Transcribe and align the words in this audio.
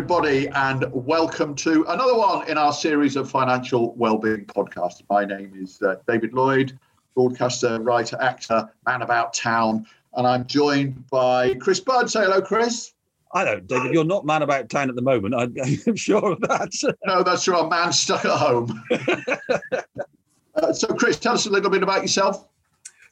everybody, 0.00 0.48
and 0.54 0.86
welcome 0.92 1.54
to 1.54 1.84
another 1.88 2.16
one 2.16 2.48
in 2.48 2.56
our 2.56 2.72
series 2.72 3.16
of 3.16 3.30
financial 3.30 3.94
well-being 3.96 4.46
podcasts. 4.46 5.02
My 5.10 5.26
name 5.26 5.52
is 5.54 5.82
uh, 5.82 5.96
David 6.08 6.32
Lloyd, 6.32 6.78
broadcaster, 7.14 7.78
writer, 7.82 8.16
actor, 8.18 8.66
man 8.86 9.02
about 9.02 9.34
town, 9.34 9.86
and 10.14 10.26
I'm 10.26 10.46
joined 10.46 11.06
by 11.10 11.52
Chris 11.56 11.80
Budd. 11.80 12.10
Say 12.10 12.22
hello, 12.22 12.40
Chris. 12.40 12.94
I 13.34 13.44
don't, 13.44 13.66
David. 13.66 13.92
You're 13.92 14.04
not 14.04 14.24
man 14.24 14.40
about 14.40 14.70
town 14.70 14.88
at 14.88 14.96
the 14.96 15.02
moment. 15.02 15.34
I, 15.34 15.42
am 15.86 15.96
sure 15.96 16.32
of 16.32 16.40
that. 16.40 16.94
no, 17.04 17.22
that's 17.22 17.44
true. 17.44 17.58
I'm 17.58 17.68
man 17.68 17.92
stuck 17.92 18.24
at 18.24 18.38
home. 18.38 18.82
uh, 20.54 20.72
so, 20.72 20.86
Chris, 20.94 21.18
tell 21.18 21.34
us 21.34 21.44
a 21.44 21.50
little 21.50 21.70
bit 21.70 21.82
about 21.82 22.00
yourself. 22.00 22.48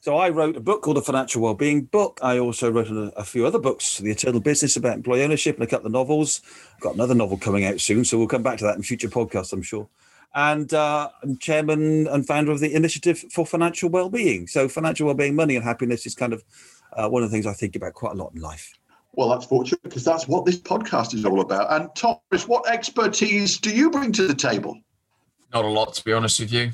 So 0.09 0.17
I 0.17 0.31
wrote 0.31 0.57
a 0.57 0.61
book 0.61 0.81
called 0.81 0.97
The 0.97 1.03
Financial 1.03 1.43
Wellbeing 1.43 1.83
Book. 1.83 2.19
I 2.23 2.39
also 2.39 2.71
wrote 2.71 2.89
a, 2.89 3.13
a, 3.19 3.25
few 3.25 3.47
other 3.47 3.59
books, 3.59 3.99
The 3.99 4.11
Eternal 4.11 4.41
Business 4.41 4.75
about 4.75 4.97
employee 4.97 5.23
ownership 5.23 5.57
and 5.57 5.63
a 5.63 5.67
couple 5.67 5.85
of 5.85 5.93
novels. 5.93 6.41
I've 6.75 6.81
got 6.81 6.95
another 6.95 7.15
novel 7.15 7.37
coming 7.37 7.67
out 7.67 7.79
soon, 7.79 8.07
so 8.07 8.17
we'll 8.17 8.27
come 8.27 8.43
back 8.43 8.57
to 8.61 8.65
that 8.65 8.77
in 8.77 8.83
future 8.83 9.11
podcasts, 9.11 9.53
I'm 9.53 9.61
sure. 9.61 9.87
And 10.35 10.73
uh, 10.73 11.11
I'm 11.23 11.37
chairman 11.37 12.07
and 12.07 12.27
founder 12.27 12.51
of 12.53 12.61
the 12.61 12.75
Initiative 12.75 13.23
for 13.31 13.45
Financial 13.45 13.91
Wellbeing. 13.91 14.47
So 14.47 14.67
financial 14.67 15.05
wellbeing, 15.05 15.37
money 15.37 15.57
and 15.57 15.63
happiness 15.63 16.07
is 16.07 16.15
kind 16.15 16.33
of 16.33 16.43
uh, 16.95 17.11
one 17.11 17.23
of 17.23 17.29
the 17.29 17.37
things 17.37 17.45
I 17.45 17.53
think 17.53 17.77
about 17.77 17.93
quite 17.93 18.13
a 18.13 18.17
lot 18.17 18.33
in 18.35 18.41
life. 18.41 18.73
Well, 19.13 19.29
that's 19.29 19.45
fortunate 19.45 19.83
because 19.83 20.05
that's 20.05 20.27
what 20.27 20.47
this 20.47 20.59
podcast 20.59 21.13
is 21.13 21.27
all 21.27 21.43
about. 21.43 21.71
And 21.71 21.95
Thomas, 21.95 22.49
what 22.49 22.67
expertise 22.67 23.59
do 23.59 23.69
you 23.69 23.91
bring 23.91 24.13
to 24.13 24.27
the 24.27 24.35
table? 24.35 24.81
Not 25.53 25.67
a 25.67 25.69
lot, 25.69 25.93
to 25.93 26.05
be 26.05 26.15
honest 26.15 26.41
with 26.41 26.51
you. 26.51 26.71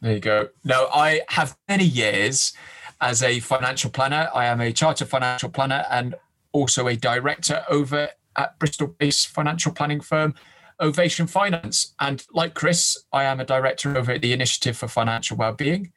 There 0.00 0.14
you 0.14 0.20
go. 0.20 0.48
No, 0.64 0.88
I 0.92 1.22
have 1.28 1.56
many 1.68 1.84
years 1.84 2.52
as 3.00 3.22
a 3.22 3.40
financial 3.40 3.90
planner. 3.90 4.28
I 4.34 4.46
am 4.46 4.60
a 4.60 4.72
chartered 4.72 5.08
financial 5.08 5.50
planner 5.50 5.84
and 5.90 6.14
also 6.52 6.86
a 6.88 6.96
director 6.96 7.64
over 7.68 8.08
at 8.36 8.58
Bristol 8.58 8.88
based 8.98 9.28
financial 9.28 9.72
planning 9.72 10.00
firm 10.00 10.34
Ovation 10.80 11.26
Finance. 11.26 11.94
And 12.00 12.24
like 12.32 12.54
Chris, 12.54 12.96
I 13.12 13.24
am 13.24 13.40
a 13.40 13.44
director 13.44 13.96
over 13.96 14.12
at 14.12 14.22
the 14.22 14.32
Initiative 14.32 14.76
for 14.76 14.88
Financial 14.88 15.36
Wellbeing. 15.36 15.92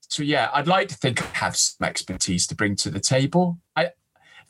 So, 0.00 0.22
yeah, 0.22 0.50
I'd 0.52 0.66
like 0.66 0.88
to 0.88 0.96
think 0.96 1.22
I 1.22 1.38
have 1.38 1.56
some 1.56 1.86
expertise 1.86 2.46
to 2.48 2.54
bring 2.54 2.76
to 2.76 2.90
the 2.90 3.00
table. 3.00 3.58
I 3.76 3.90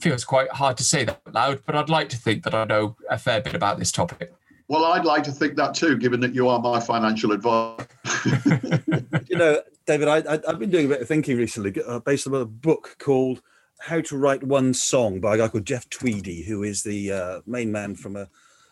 feels 0.01 0.25
quite 0.25 0.51
hard 0.53 0.77
to 0.79 0.85
say 0.85 1.05
that 1.05 1.21
loud, 1.33 1.61
but 1.67 1.77
I'd 1.77 1.91
like 1.91 2.09
to 2.11 2.17
think 2.17 2.45
that 2.45 2.55
I 2.55 2.65
know 2.65 2.97
a 3.11 3.19
fair 3.19 3.41
bit 3.41 3.55
about 3.55 3.79
this 3.79 3.93
topic. 3.93 4.33
Well, 4.71 4.85
I'd 4.85 5.05
like 5.05 5.25
to 5.25 5.33
think 5.33 5.57
that 5.57 5.75
too, 5.75 5.99
given 5.99 6.21
that 6.21 6.33
you 6.33 6.49
are 6.49 6.61
my 6.61 6.79
financial 6.79 7.33
advisor. 7.33 7.89
you 9.27 9.37
know, 9.37 9.61
David, 9.85 10.07
I, 10.07 10.39
have 10.47 10.61
been 10.61 10.71
doing 10.71 10.87
a 10.87 10.91
bit 10.91 11.03
of 11.03 11.09
thinking 11.09 11.37
recently 11.37 11.83
uh, 11.83 11.99
based 11.99 12.29
on 12.29 12.35
a 12.37 12.45
book 12.45 12.95
called 13.01 13.43
How 13.81 14.01
to 14.03 14.17
Write 14.17 14.45
One 14.45 14.73
Song 14.73 15.19
by 15.19 15.35
a 15.35 15.39
guy 15.39 15.49
called 15.49 15.65
Jeff 15.65 15.91
Tweedy, 15.91 16.45
who 16.45 16.63
is 16.63 16.85
the 16.85 17.11
uh, 17.11 17.41
main 17.49 17.73
man 17.73 17.97
from 17.97 18.15
a 18.15 18.29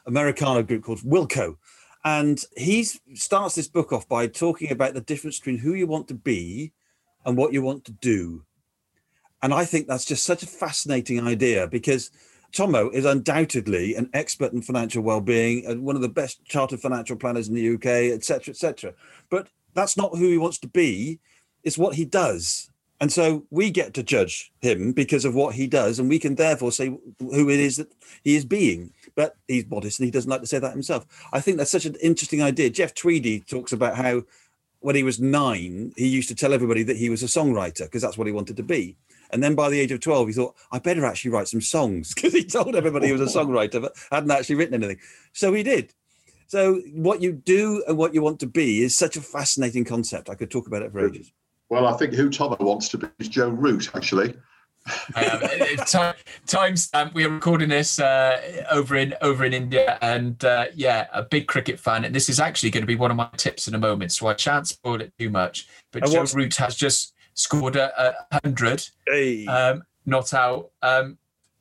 Americana 0.07 0.63
group 0.63 0.85
called 0.85 1.01
Wilco. 1.01 1.57
And 2.05 2.41
he 2.57 2.85
starts 2.85 3.57
this 3.57 3.67
book 3.67 3.93
off 3.93 4.09
by 4.09 4.29
talking 4.29 4.71
about 4.71 4.95
the 4.95 5.01
difference 5.01 5.41
between 5.41 5.59
who 5.59 5.75
you 5.75 5.89
want 5.89 6.07
to 6.09 6.15
be 6.15 6.75
and 7.27 7.37
what 7.37 7.53
you 7.53 7.61
want 7.61 7.85
to 7.87 7.93
do. 7.93 8.45
And 9.43 9.53
I 9.53 9.65
think 9.65 9.89
that's 9.89 10.05
just 10.05 10.23
such 10.23 10.45
a 10.45 10.47
fascinating 10.47 11.27
idea 11.27 11.67
because– 11.67 12.13
Tommo 12.53 12.93
is 12.93 13.05
undoubtedly 13.05 13.95
an 13.95 14.09
expert 14.15 14.53
in 14.53 14.63
financial 14.63 15.03
well-being 15.03 15.67
and 15.67 15.83
one 15.83 15.97
of 15.97 16.03
the 16.03 16.09
best 16.09 16.45
chartered 16.45 16.81
financial 16.81 17.17
planners 17.17 17.49
in 17.49 17.55
the 17.55 17.75
UK, 17.75 18.15
etc., 18.15 18.53
etc. 18.53 18.95
But 19.31 19.49
that's 19.75 19.97
not 19.97 20.17
who 20.17 20.29
he 20.29 20.39
wants 20.39 20.59
to 20.59 20.69
be. 20.69 21.21
It's 21.63 21.79
what 21.79 21.95
he 21.95 22.05
does. 22.05 22.71
And 23.01 23.13
so 23.13 23.45
we 23.51 23.71
get 23.71 23.95
to 23.95 24.03
judge 24.03 24.53
him 24.61 24.93
because 24.93 25.25
of 25.25 25.35
what 25.35 25.55
he 25.55 25.69
does, 25.69 25.99
and 25.99 26.09
we 26.09 26.19
can 26.19 26.35
therefore 26.35 26.73
say 26.73 26.99
who 27.21 27.49
it 27.49 27.61
is 27.61 27.77
that 27.77 27.93
he 28.25 28.35
is 28.35 28.45
being. 28.45 28.93
But 29.15 29.37
he's 29.47 29.67
modest 29.67 30.01
and 30.01 30.07
he 30.07 30.11
doesn't 30.11 30.31
like 30.31 30.41
to 30.41 30.47
say 30.47 30.59
that 30.59 30.73
himself. 30.73 31.07
I 31.33 31.41
think 31.41 31.59
that's 31.59 31.71
such 31.71 31.85
an 31.85 31.97
interesting 32.03 32.43
idea. 32.43 32.71
Jeff 32.71 32.95
Tweedy 32.95 33.41
talks 33.41 33.73
about 33.73 33.97
how 33.97 34.23
when 34.81 34.97
he 34.97 35.03
was 35.03 35.21
nine, 35.21 35.93
he 35.97 36.09
used 36.09 36.29
to 36.29 36.35
tell 36.35 36.53
everybody 36.53 36.83
that 36.85 36.97
he 36.97 37.11
was 37.11 37.23
a 37.23 37.27
songwriter 37.27 37.85
because 37.85 38.03
that's 38.03 38.19
what 38.19 38.27
he 38.27 38.33
wanted 38.33 38.57
to 38.57 38.63
be. 38.63 38.97
And 39.31 39.43
then 39.43 39.55
by 39.55 39.69
the 39.69 39.79
age 39.79 39.93
of 39.93 40.01
12, 40.01 40.29
he 40.29 40.35
thought, 40.35 40.57
I 40.73 40.79
better 40.79 41.05
actually 41.05 41.31
write 41.31 41.49
some 41.49 41.61
songs 41.61 42.15
because 42.15 42.33
he 42.33 42.45
told 42.45 42.75
everybody 42.75 43.07
he 43.07 43.13
was 43.13 43.21
a 43.21 43.25
songwriter, 43.39 43.83
but 43.83 43.97
hadn't 44.11 44.31
actually 44.31 44.57
written 44.57 44.75
anything. 44.75 44.99
So 45.33 45.53
he 45.53 45.63
did. 45.63 45.93
So 46.47 46.77
what 46.95 47.21
you 47.21 47.33
do 47.33 47.85
and 47.87 47.99
what 47.99 48.15
you 48.15 48.23
want 48.23 48.41
to 48.41 48.47
be 48.47 48.83
is 48.83 48.97
such 48.97 49.17
a 49.17 49.21
fascinating 49.21 49.85
concept. 49.85 50.31
I 50.31 50.35
could 50.35 50.51
talk 50.51 50.67
about 50.67 50.83
it 50.83 50.93
for 50.93 51.07
ages. 51.07 51.31
Well, 51.69 51.87
I 51.87 51.93
think 51.99 52.15
who 52.15 52.31
Tommo 52.31 52.59
wants 52.61 52.89
to 52.89 52.99
be 52.99 53.07
is 53.19 53.29
Joe 53.29 53.51
Root, 53.51 53.91
actually. 53.95 54.35
um, 55.15 55.41
time, 55.87 56.15
timestamp. 56.47 57.13
We 57.13 57.25
are 57.27 57.29
recording 57.29 57.69
this 57.69 58.01
uh, 58.01 58.65
over 58.71 58.97
in 58.97 59.15
over 59.21 59.45
in 59.45 59.53
India, 59.53 59.99
and 60.01 60.43
uh, 60.43 60.67
yeah, 60.75 61.09
a 61.13 61.23
big 61.23 61.47
cricket 61.47 61.79
fan. 61.79 62.07
And 62.07 62.15
this 62.15 62.31
is 62.31 62.41
actually 62.41 62.71
going 62.71 62.83
to 62.83 62.87
be 62.87 62.97
one 62.97 63.11
of 63.11 63.17
my 63.19 63.29
tips 63.37 63.69
in 63.69 63.75
a 63.75 63.79
moment, 63.79 64.13
so 64.13 64.29
I 64.29 64.37
shan't 64.37 64.67
spoil 64.67 65.03
it 65.03 65.13
too 65.19 65.29
much. 65.29 65.69
But 65.93 66.05
and 66.05 66.13
Joe 66.13 66.25
Root 66.33 66.57
has 66.57 66.75
just 66.75 67.13
scored 67.39 67.77
a, 67.77 67.93
a 68.31 68.41
hundred, 68.43 68.87
hey. 69.07 69.47
um, 69.47 69.83
not 70.05 70.35
out. 70.35 70.71
Um, 70.83 71.19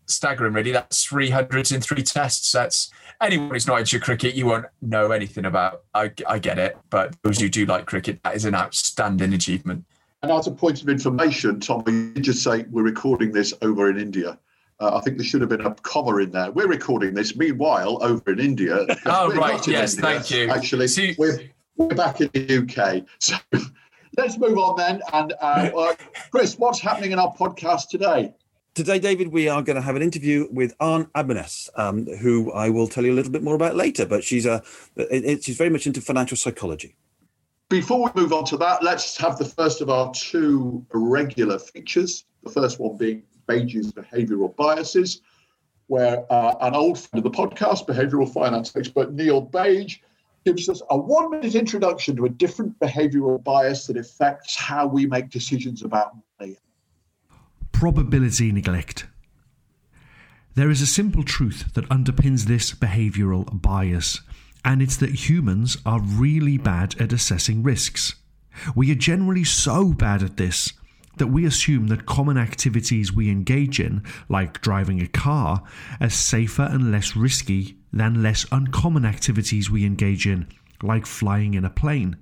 staggering, 0.08 0.54
really. 0.54 0.72
That's 0.72 1.04
three 1.04 1.30
hundreds 1.30 1.72
in 1.72 1.82
three 1.82 2.04
tests. 2.04 2.52
That's 2.52 2.92
anyone 3.22 3.52
who's 3.52 3.68
not 3.68 3.80
into 3.80 4.00
cricket, 4.00 4.36
you 4.36 4.46
won't 4.46 4.66
know 4.82 5.12
anything 5.12 5.46
about. 5.46 5.84
I, 5.94 6.12
I 6.28 6.40
get 6.40 6.58
it, 6.58 6.78
but 6.90 7.16
those 7.24 7.40
who 7.40 7.50
do 7.50 7.66
like 7.66 7.86
cricket, 7.86 8.20
that 8.24 8.36
is 8.36 8.46
an 8.46 8.56
outstanding 8.56 9.34
achievement. 9.34 9.86
And 10.24 10.32
as 10.32 10.48
a 10.48 10.52
point 10.52 10.82
of 10.82 10.90
information, 10.90 11.60
Tom, 11.60 11.84
you 11.88 12.22
just 12.22 12.44
say 12.44 12.66
we're 12.72 12.84
recording 12.84 13.32
this 13.32 13.54
over 13.62 13.90
in 13.90 14.00
India. 14.00 14.40
Uh, 14.80 14.98
I 14.98 15.02
think 15.02 15.18
there 15.18 15.26
should 15.26 15.42
have 15.42 15.50
been 15.50 15.66
a 15.66 15.74
comma 15.76 16.18
in 16.18 16.32
there. 16.32 16.52
We're 16.52 16.68
recording 16.68 17.14
this, 17.14 17.36
meanwhile, 17.36 18.04
over 18.04 18.32
in 18.32 18.40
India. 18.40 18.86
oh, 19.06 19.32
right. 19.34 19.66
Yes, 19.68 19.96
India, 19.96 20.10
thank 20.10 20.32
you. 20.32 20.50
Actually, 20.50 20.88
See, 20.88 21.16
we're, 21.18 21.40
we're 21.78 21.88
back 21.90 22.22
in 22.22 22.30
the 22.34 22.58
UK. 22.60 23.06
So 23.20 23.36
let's 24.18 24.38
move 24.38 24.58
on 24.58 24.76
then. 24.76 25.02
And 25.14 25.34
uh, 25.40 25.70
uh, 25.78 25.96
Chris, 26.32 26.58
what's 26.58 26.80
happening 26.80 27.12
in 27.12 27.20
our 27.20 27.34
podcast 27.36 27.90
today? 27.90 28.34
Today, 28.74 29.00
David, 29.00 29.30
we 29.30 29.50
are 29.50 29.64
going 29.64 29.76
to 29.76 29.82
have 29.82 29.96
an 29.96 30.04
interview 30.04 30.48
with 30.52 30.76
Anne 30.80 31.06
Abbenes, 31.16 31.70
um, 31.76 32.06
who 32.06 32.52
I 32.52 32.70
will 32.70 32.88
tell 32.88 33.04
you 33.04 33.12
a 33.12 33.16
little 33.16 33.32
bit 33.32 33.42
more 33.42 33.56
about 33.56 33.76
later. 33.76 34.06
But 34.06 34.24
she's 34.24 34.46
a 34.46 34.62
it, 34.96 35.44
she's 35.44 35.58
very 35.58 35.70
much 35.70 35.88
into 35.88 36.02
financial 36.02 36.38
psychology. 36.38 36.96
Before 37.70 38.04
we 38.04 38.22
move 38.22 38.34
on 38.34 38.46
to 38.46 38.58
that, 38.58 38.84
let's 38.84 39.18
have 39.18 39.38
the 39.38 39.46
first 39.46 39.82
of 39.82 39.90
our 39.90 40.14
two 40.14 40.86
regular 40.94 41.60
features. 41.60 42.26
The 42.44 42.52
first 42.52 42.80
one 42.80 42.98
being 42.98 43.24
Bage's 43.48 43.92
behavioural 43.92 44.56
biases, 44.56 45.22
where 45.88 46.32
uh, 46.32 46.54
an 46.62 46.76
old 46.76 47.00
friend 47.00 47.26
of 47.26 47.32
the 47.32 47.38
podcast, 47.38 47.88
behavioural 47.88 48.32
finance 48.32 48.76
expert 48.76 49.12
Neil 49.12 49.42
Bage, 49.42 50.02
gives 50.48 50.70
us 50.70 50.82
a 50.90 50.98
one 50.98 51.30
minute 51.30 51.56
introduction 51.56 52.16
to 52.16 52.24
a 52.24 52.30
different 52.30 52.80
behavioral 52.80 53.44
bias 53.44 53.86
that 53.86 53.98
affects 53.98 54.56
how 54.56 54.88
we 54.88 55.06
make 55.06 55.30
decisions 55.30 55.84
about 55.84 56.16
money. 56.40 56.58
Probability 57.74 58.54
neglect. 58.54 59.08
There 60.56 60.70
is 60.70 60.82
a 60.82 60.88
simple 60.88 61.24
truth 61.24 61.74
that 61.74 61.90
underpins 61.90 62.44
this 62.44 62.74
behavioral 62.74 63.62
bias, 63.62 64.22
and 64.64 64.82
it's 64.82 64.96
that 64.98 65.30
humans 65.30 65.78
are 65.86 66.00
really 66.00 66.58
bad 66.58 66.96
at 67.02 67.12
assessing 67.12 67.62
risks. 67.62 68.16
We 68.74 68.90
are 68.92 68.96
generally 68.96 69.44
so 69.44 69.92
bad 69.92 70.24
at 70.24 70.38
this 70.38 70.72
that 71.18 71.28
we 71.28 71.46
assume 71.46 71.88
that 71.88 72.06
common 72.06 72.38
activities 72.38 73.12
we 73.12 73.30
engage 73.30 73.82
in, 73.82 74.02
like 74.30 74.62
driving 74.62 75.02
a 75.02 75.08
car, 75.08 75.64
are 76.00 76.10
safer 76.10 76.64
and 76.64 76.90
less 76.90 77.18
risky 77.18 77.78
than 78.00 78.22
less 78.22 78.46
uncommon 78.52 79.06
activities 79.06 79.70
we 79.70 79.86
engage 79.86 80.28
in, 80.28 80.48
like 80.82 81.06
flying 81.06 81.54
in 81.54 81.66
a 81.66 81.70
plane. 81.70 82.18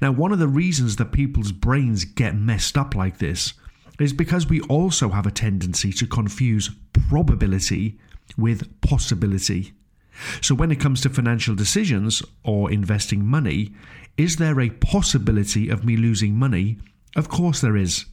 Now, 0.00 0.12
one 0.12 0.32
of 0.32 0.38
the 0.38 0.48
reasons 0.48 0.96
that 0.96 1.12
people's 1.12 1.52
brains 1.52 2.04
get 2.04 2.36
messed 2.36 2.78
up 2.78 2.94
like 2.94 3.18
this 3.18 3.54
is 3.98 4.12
because 4.12 4.46
we 4.46 4.60
also 4.62 5.10
have 5.10 5.26
a 5.26 5.30
tendency 5.30 5.92
to 5.92 6.06
confuse 6.06 6.70
probability 6.92 7.98
with 8.36 8.80
possibility. 8.80 9.72
So, 10.40 10.54
when 10.54 10.70
it 10.70 10.80
comes 10.80 11.00
to 11.02 11.10
financial 11.10 11.54
decisions 11.54 12.22
or 12.44 12.70
investing 12.70 13.24
money, 13.24 13.74
is 14.16 14.36
there 14.36 14.60
a 14.60 14.70
possibility 14.70 15.68
of 15.68 15.84
me 15.84 15.96
losing 15.96 16.36
money? 16.36 16.78
Of 17.16 17.28
course, 17.28 17.60
there 17.60 17.76
is. 17.76 18.06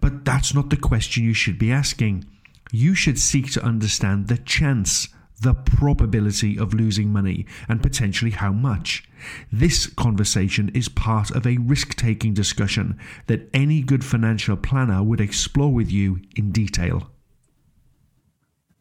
But 0.00 0.24
that's 0.24 0.54
not 0.54 0.70
the 0.70 0.76
question 0.76 1.24
you 1.24 1.34
should 1.34 1.58
be 1.58 1.72
asking. 1.72 2.24
You 2.70 2.94
should 2.94 3.18
seek 3.18 3.52
to 3.52 3.64
understand 3.64 4.28
the 4.28 4.38
chance 4.38 5.08
the 5.40 5.54
probability 5.54 6.58
of 6.58 6.74
losing 6.74 7.12
money 7.12 7.46
and 7.68 7.82
potentially 7.82 8.32
how 8.32 8.52
much. 8.52 9.04
This 9.52 9.86
conversation 9.86 10.70
is 10.74 10.88
part 10.88 11.30
of 11.30 11.46
a 11.46 11.58
risk 11.58 11.94
taking 11.94 12.34
discussion 12.34 12.98
that 13.26 13.48
any 13.54 13.82
good 13.82 14.04
financial 14.04 14.56
planner 14.56 15.02
would 15.02 15.20
explore 15.20 15.72
with 15.72 15.90
you 15.90 16.20
in 16.36 16.50
detail. 16.50 17.10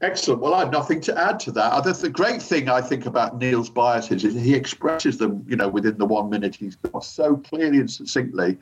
Excellent. 0.02 0.42
Well, 0.42 0.54
I 0.54 0.60
have 0.60 0.72
nothing 0.72 1.02
to 1.02 1.18
add 1.20 1.40
to 1.42 1.52
that. 1.54 1.74
Other 1.74 1.92
the 1.92 2.10
great 2.10 2.42
thing 2.42 2.70
I 2.70 2.82
think 2.82 3.08
about 3.08 3.40
Neil's 3.40 3.70
biases 3.70 4.24
is 4.24 4.36
he 4.36 4.54
expresses 4.54 5.18
them, 5.18 5.44
you 5.48 5.56
know, 5.56 5.68
within 5.68 5.98
the 5.98 6.06
one 6.06 6.30
minute 6.30 6.56
he's 6.56 6.76
got 6.76 7.04
so 7.04 7.38
clearly 7.38 7.80
and 7.80 7.90
succinctly. 7.90 8.58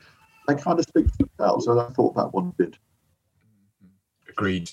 They 0.48 0.54
kind 0.54 0.78
of 0.78 0.86
speak 0.86 1.06
for 1.10 1.24
themselves. 1.24 1.66
So 1.66 1.78
I 1.78 1.90
thought 1.90 2.14
that 2.14 2.32
one 2.32 2.54
did. 2.58 2.78
Agreed. 4.30 4.70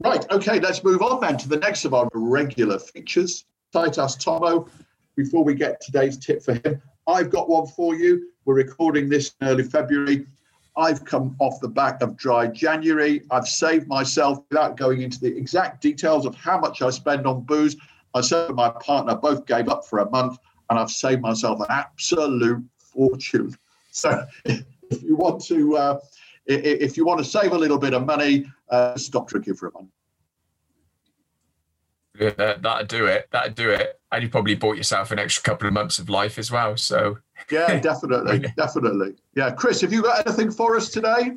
Right, 0.00 0.24
okay, 0.30 0.60
let's 0.60 0.84
move 0.84 1.02
on 1.02 1.20
then 1.20 1.36
to 1.38 1.48
the 1.48 1.56
next 1.56 1.84
of 1.84 1.92
our 1.92 2.08
regular 2.14 2.78
features 2.78 3.46
Tight 3.72 3.98
Ass 3.98 4.16
Tommo. 4.16 4.68
Before 5.16 5.42
we 5.42 5.56
get 5.56 5.80
today's 5.80 6.16
tip 6.16 6.40
for 6.40 6.54
him, 6.54 6.80
I've 7.08 7.30
got 7.30 7.48
one 7.48 7.66
for 7.66 7.96
you. 7.96 8.30
We're 8.44 8.54
recording 8.54 9.08
this 9.08 9.34
in 9.40 9.48
early 9.48 9.64
February. 9.64 10.24
I've 10.76 11.04
come 11.04 11.34
off 11.40 11.60
the 11.60 11.68
back 11.68 12.00
of 12.00 12.16
dry 12.16 12.46
January. 12.46 13.22
I've 13.32 13.48
saved 13.48 13.88
myself 13.88 14.44
without 14.48 14.76
going 14.76 15.02
into 15.02 15.18
the 15.18 15.36
exact 15.36 15.82
details 15.82 16.26
of 16.26 16.36
how 16.36 16.60
much 16.60 16.80
I 16.80 16.90
spend 16.90 17.26
on 17.26 17.40
booze. 17.40 17.74
Myself 18.14 18.50
and 18.50 18.56
my 18.56 18.70
partner 18.70 19.16
both 19.16 19.46
gave 19.46 19.68
up 19.68 19.84
for 19.84 19.98
a 19.98 20.10
month, 20.10 20.38
and 20.70 20.78
I've 20.78 20.90
saved 20.90 21.22
myself 21.22 21.58
an 21.58 21.66
absolute 21.70 22.64
fortune. 22.78 23.56
So, 23.90 24.24
if 24.44 25.02
you 25.02 25.16
want 25.16 25.44
to, 25.46 25.76
uh, 25.76 25.98
if 26.48 26.96
you 26.96 27.04
want 27.04 27.18
to 27.18 27.24
save 27.24 27.52
a 27.52 27.58
little 27.58 27.78
bit 27.78 27.94
of 27.94 28.06
money, 28.06 28.50
uh, 28.70 28.96
stop 28.96 29.28
drinking 29.28 29.54
for 29.54 29.68
a 29.68 29.72
month. 29.72 29.90
Yeah, 32.18 32.54
that'd 32.60 32.88
do 32.88 33.06
it. 33.06 33.28
That'd 33.30 33.54
do 33.54 33.70
it. 33.70 34.00
And 34.10 34.22
you 34.22 34.28
probably 34.28 34.56
bought 34.56 34.76
yourself 34.76 35.10
an 35.12 35.18
extra 35.18 35.42
couple 35.42 35.68
of 35.68 35.74
months 35.74 35.98
of 35.98 36.08
life 36.08 36.38
as 36.38 36.50
well. 36.50 36.76
So 36.76 37.18
yeah, 37.50 37.78
definitely, 37.80 38.40
definitely. 38.56 39.14
Yeah, 39.36 39.50
Chris, 39.50 39.80
have 39.82 39.92
you 39.92 40.02
got 40.02 40.26
anything 40.26 40.50
for 40.50 40.76
us 40.76 40.88
today? 40.88 41.36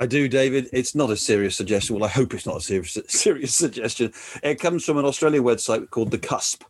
I 0.00 0.06
do, 0.06 0.28
David. 0.28 0.68
It's 0.72 0.94
not 0.94 1.10
a 1.10 1.16
serious 1.16 1.56
suggestion. 1.56 1.96
Well, 1.96 2.04
I 2.04 2.12
hope 2.12 2.32
it's 2.32 2.46
not 2.46 2.58
a 2.58 2.60
serious 2.60 2.96
serious 3.08 3.54
suggestion. 3.54 4.12
It 4.42 4.60
comes 4.60 4.84
from 4.84 4.96
an 4.96 5.04
Australian 5.04 5.44
website 5.44 5.90
called 5.90 6.10
The 6.10 6.18
Cusp, 6.18 6.62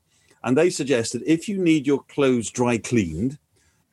and 0.43 0.57
they 0.57 0.71
suggest 0.71 1.13
that 1.13 1.23
if 1.27 1.49
you 1.49 1.59
need 1.59 1.87
your 1.87 2.03
clothes 2.05 2.51
dry 2.51 2.79
cleaned, 2.79 3.39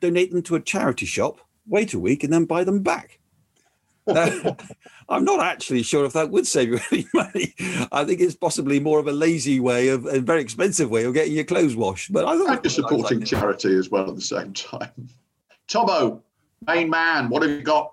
donate 0.00 0.32
them 0.32 0.42
to 0.42 0.56
a 0.56 0.60
charity 0.60 1.06
shop, 1.06 1.40
wait 1.68 1.94
a 1.94 1.98
week, 1.98 2.24
and 2.24 2.32
then 2.32 2.46
buy 2.46 2.64
them 2.64 2.82
back. 2.82 3.20
Now, 4.06 4.56
I'm 5.08 5.24
not 5.24 5.40
actually 5.40 5.82
sure 5.82 6.04
if 6.04 6.12
that 6.12 6.30
would 6.30 6.46
save 6.46 6.68
you 6.70 6.78
any 6.92 7.06
money. 7.12 7.54
I 7.92 8.04
think 8.04 8.20
it's 8.20 8.34
possibly 8.34 8.80
more 8.80 8.98
of 8.98 9.08
a 9.08 9.12
lazy 9.12 9.60
way 9.60 9.88
of 9.88 10.06
a 10.06 10.20
very 10.20 10.40
expensive 10.40 10.90
way 10.90 11.04
of 11.04 11.14
getting 11.14 11.32
your 11.32 11.44
clothes 11.44 11.76
washed. 11.76 12.12
But 12.12 12.24
I 12.24 12.36
thought 12.36 12.64
you're 12.64 12.70
supporting 12.70 13.20
like 13.20 13.28
charity 13.28 13.76
as 13.76 13.90
well 13.90 14.08
at 14.08 14.14
the 14.14 14.20
same 14.20 14.52
time. 14.52 15.08
Tommo, 15.68 16.20
main 16.66 16.90
man, 16.90 17.28
what 17.28 17.42
have 17.42 17.50
you 17.50 17.62
got? 17.62 17.92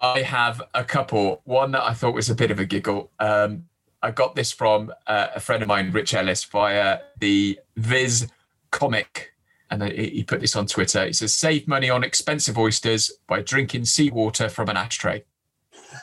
I 0.00 0.22
have 0.22 0.62
a 0.74 0.84
couple. 0.84 1.42
One 1.44 1.72
that 1.72 1.82
I 1.82 1.92
thought 1.92 2.14
was 2.14 2.30
a 2.30 2.34
bit 2.34 2.50
of 2.50 2.58
a 2.58 2.64
giggle. 2.64 3.10
Um, 3.18 3.64
I 4.02 4.12
got 4.12 4.36
this 4.36 4.52
from 4.52 4.92
uh, 5.06 5.28
a 5.34 5.40
friend 5.40 5.62
of 5.62 5.68
mine, 5.68 5.90
Rich 5.90 6.14
Ellis, 6.14 6.44
via 6.44 7.00
the 7.18 7.58
Viz 7.76 8.28
comic 8.70 9.32
and 9.70 9.82
he 9.82 10.24
put 10.24 10.40
this 10.40 10.56
on 10.56 10.66
Twitter. 10.66 11.06
He 11.06 11.12
says, 11.12 11.34
"Save 11.34 11.68
money 11.68 11.90
on 11.90 12.04
expensive 12.04 12.56
oysters 12.58 13.12
by 13.26 13.42
drinking 13.42 13.84
seawater 13.84 14.48
from 14.48 14.68
an 14.68 14.76
ashtray." 14.76 15.24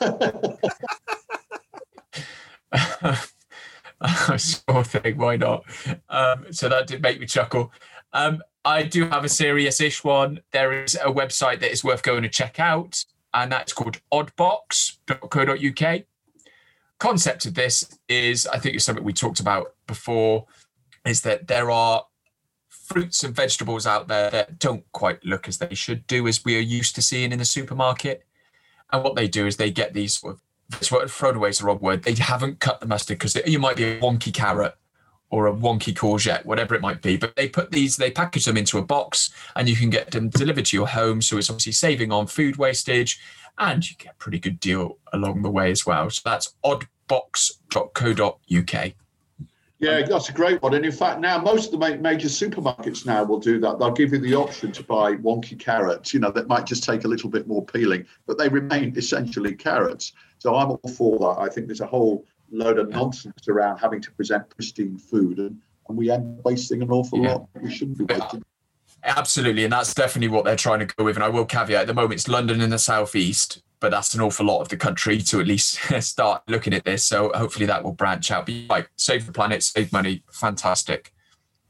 I 4.00 4.36
sure 4.36 4.84
thing. 4.84 5.16
Why 5.16 5.36
not? 5.36 5.64
Um, 6.08 6.46
so 6.52 6.68
that 6.68 6.86
did 6.86 7.02
make 7.02 7.18
me 7.18 7.26
chuckle. 7.26 7.72
Um, 8.12 8.42
I 8.64 8.82
do 8.82 9.08
have 9.08 9.24
a 9.24 9.28
serious-ish 9.28 10.02
one. 10.04 10.40
There 10.52 10.82
is 10.82 10.94
a 10.96 11.12
website 11.12 11.60
that 11.60 11.70
is 11.70 11.84
worth 11.84 12.02
going 12.02 12.22
to 12.22 12.28
check 12.28 12.58
out, 12.58 13.04
and 13.32 13.50
that's 13.50 13.72
called 13.72 14.00
oddbox.co.uk. 14.12 16.02
Concept 16.98 17.46
of 17.46 17.54
this 17.54 17.98
is, 18.08 18.46
I 18.46 18.58
think 18.58 18.74
it's 18.74 18.84
something 18.84 19.04
we 19.04 19.12
talked 19.12 19.40
about 19.40 19.74
before, 19.86 20.46
is 21.04 21.20
that 21.22 21.46
there 21.46 21.70
are 21.70 22.04
fruits 22.86 23.24
and 23.24 23.34
vegetables 23.34 23.86
out 23.86 24.08
there 24.08 24.30
that 24.30 24.58
don't 24.58 24.90
quite 24.92 25.24
look 25.24 25.48
as 25.48 25.58
they 25.58 25.74
should 25.74 26.06
do 26.06 26.26
as 26.28 26.44
we 26.44 26.56
are 26.56 26.60
used 26.60 26.94
to 26.94 27.02
seeing 27.02 27.32
in 27.32 27.38
the 27.38 27.44
supermarket. 27.44 28.24
And 28.92 29.02
what 29.02 29.16
they 29.16 29.28
do 29.28 29.46
is 29.46 29.56
they 29.56 29.70
get 29.70 29.92
these 29.92 30.18
sort 30.18 30.34
of 30.34 30.40
this 30.78 30.90
word 30.90 31.10
thrown 31.10 31.36
away 31.36 31.50
is 31.50 31.58
the 31.58 31.66
wrong 31.66 31.78
word. 31.78 32.02
They 32.02 32.14
haven't 32.14 32.60
cut 32.60 32.80
the 32.80 32.86
mustard 32.86 33.18
because 33.18 33.36
you 33.46 33.58
might 33.58 33.76
be 33.76 33.84
a 33.84 34.00
wonky 34.00 34.32
carrot 34.32 34.74
or 35.30 35.46
a 35.46 35.52
wonky 35.52 35.94
courgette, 35.94 36.44
whatever 36.44 36.74
it 36.74 36.80
might 36.80 37.02
be. 37.02 37.16
But 37.16 37.36
they 37.36 37.48
put 37.48 37.70
these, 37.70 37.96
they 37.96 38.10
package 38.10 38.44
them 38.44 38.56
into 38.56 38.78
a 38.78 38.82
box 38.82 39.30
and 39.54 39.68
you 39.68 39.76
can 39.76 39.90
get 39.90 40.10
them 40.10 40.28
delivered 40.28 40.66
to 40.66 40.76
your 40.76 40.88
home. 40.88 41.22
So 41.22 41.38
it's 41.38 41.50
obviously 41.50 41.72
saving 41.72 42.12
on 42.12 42.26
food 42.26 42.56
wastage 42.56 43.20
and 43.58 43.88
you 43.88 43.96
get 43.96 44.12
a 44.12 44.16
pretty 44.16 44.38
good 44.38 44.60
deal 44.60 44.98
along 45.12 45.42
the 45.42 45.50
way 45.50 45.70
as 45.70 45.86
well. 45.86 46.10
So 46.10 46.22
that's 46.24 46.54
oddbox.co.uk. 46.64 48.92
Yeah, 49.78 50.02
that's 50.02 50.30
a 50.30 50.32
great 50.32 50.62
one. 50.62 50.72
And 50.72 50.86
in 50.86 50.92
fact, 50.92 51.20
now 51.20 51.38
most 51.38 51.74
of 51.74 51.80
the 51.80 51.98
major 51.98 52.28
supermarkets 52.28 53.04
now 53.04 53.24
will 53.24 53.38
do 53.38 53.60
that. 53.60 53.78
They'll 53.78 53.90
give 53.92 54.12
you 54.12 54.18
the 54.18 54.34
option 54.34 54.72
to 54.72 54.82
buy 54.82 55.16
wonky 55.16 55.58
carrots, 55.58 56.14
you 56.14 56.20
know, 56.20 56.30
that 56.30 56.48
might 56.48 56.64
just 56.64 56.82
take 56.82 57.04
a 57.04 57.08
little 57.08 57.28
bit 57.28 57.46
more 57.46 57.64
peeling, 57.64 58.06
but 58.26 58.38
they 58.38 58.48
remain 58.48 58.96
essentially 58.96 59.54
carrots. 59.54 60.14
So 60.38 60.54
I'm 60.54 60.70
all 60.70 60.90
for 60.96 61.18
that. 61.18 61.42
I 61.42 61.48
think 61.50 61.66
there's 61.66 61.82
a 61.82 61.86
whole 61.86 62.24
load 62.50 62.78
of 62.78 62.88
nonsense 62.88 63.48
around 63.48 63.78
having 63.78 64.00
to 64.00 64.10
present 64.12 64.48
pristine 64.48 64.96
food, 64.96 65.38
and, 65.38 65.60
and 65.88 65.98
we 65.98 66.10
end 66.10 66.38
up 66.38 66.44
wasting 66.44 66.80
an 66.80 66.90
awful 66.90 67.22
yeah. 67.22 67.34
lot. 67.34 67.48
We 67.60 67.70
shouldn't 67.70 67.98
be 67.98 68.04
wasting. 68.04 68.42
Absolutely, 69.04 69.64
and 69.64 69.72
that's 69.72 69.92
definitely 69.94 70.28
what 70.28 70.44
they're 70.44 70.56
trying 70.56 70.80
to 70.80 70.86
go 70.86 71.04
with. 71.04 71.16
And 71.16 71.24
I 71.24 71.28
will 71.28 71.44
caveat 71.44 71.82
at 71.82 71.86
the 71.86 71.94
moment 71.94 72.14
it's 72.14 72.28
London 72.28 72.60
in 72.60 72.70
the 72.70 72.78
southeast, 72.78 73.62
but 73.86 73.92
that's 73.92 74.14
an 74.14 74.20
awful 74.20 74.44
lot 74.44 74.60
of 74.60 74.68
the 74.68 74.76
country 74.76 75.18
to 75.18 75.38
at 75.38 75.46
least 75.46 75.78
start 76.00 76.42
looking 76.48 76.74
at 76.74 76.84
this. 76.84 77.04
So 77.04 77.30
hopefully 77.36 77.66
that 77.66 77.84
will 77.84 77.92
branch 77.92 78.32
out. 78.32 78.44
Be 78.44 78.66
like 78.68 78.90
save 78.96 79.26
the 79.26 79.32
planet, 79.32 79.62
save 79.62 79.92
money, 79.92 80.24
fantastic. 80.32 81.12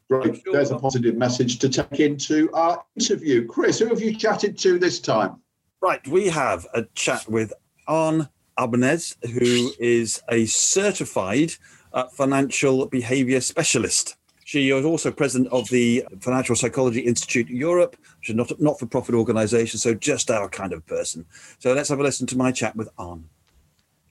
Right, 0.08 0.42
there's 0.50 0.70
a 0.70 0.78
positive 0.78 1.14
message 1.16 1.58
to 1.58 1.68
take 1.68 2.00
into 2.00 2.50
our 2.54 2.82
interview. 2.98 3.46
Chris, 3.46 3.78
who 3.78 3.88
have 3.88 4.00
you 4.00 4.16
chatted 4.16 4.56
to 4.60 4.78
this 4.78 4.98
time? 4.98 5.42
Right, 5.82 6.08
we 6.08 6.28
have 6.28 6.66
a 6.72 6.84
chat 6.94 7.28
with 7.28 7.52
Anne 7.86 8.30
Abbenes, 8.58 9.14
who 9.22 9.72
is 9.78 10.22
a 10.30 10.46
certified 10.46 11.52
uh, 11.92 12.04
financial 12.06 12.86
behavior 12.86 13.42
specialist. 13.42 14.16
She 14.46 14.70
is 14.70 14.84
also 14.84 15.10
president 15.10 15.52
of 15.52 15.68
the 15.70 16.04
Financial 16.20 16.54
Psychology 16.54 17.00
Institute 17.00 17.48
Europe, 17.48 17.96
which 18.20 18.30
is 18.30 18.36
not 18.36 18.52
a 18.52 18.56
not 18.62 18.78
for 18.78 18.86
profit 18.86 19.16
organization, 19.16 19.80
so 19.80 19.92
just 19.92 20.30
our 20.30 20.48
kind 20.48 20.72
of 20.72 20.86
person. 20.86 21.26
So 21.58 21.72
let's 21.72 21.88
have 21.88 21.98
a 21.98 22.02
listen 22.04 22.28
to 22.28 22.38
my 22.38 22.52
chat 22.52 22.76
with 22.76 22.88
Anne. 22.96 23.24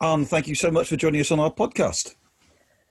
Anne, 0.01 0.25
thank 0.25 0.49
you 0.49 0.55
so 0.55 0.69
much 0.69 0.89
for 0.89 0.97
joining 0.97 1.21
us 1.21 1.31
on 1.31 1.39
our 1.39 1.49
podcast. 1.49 2.15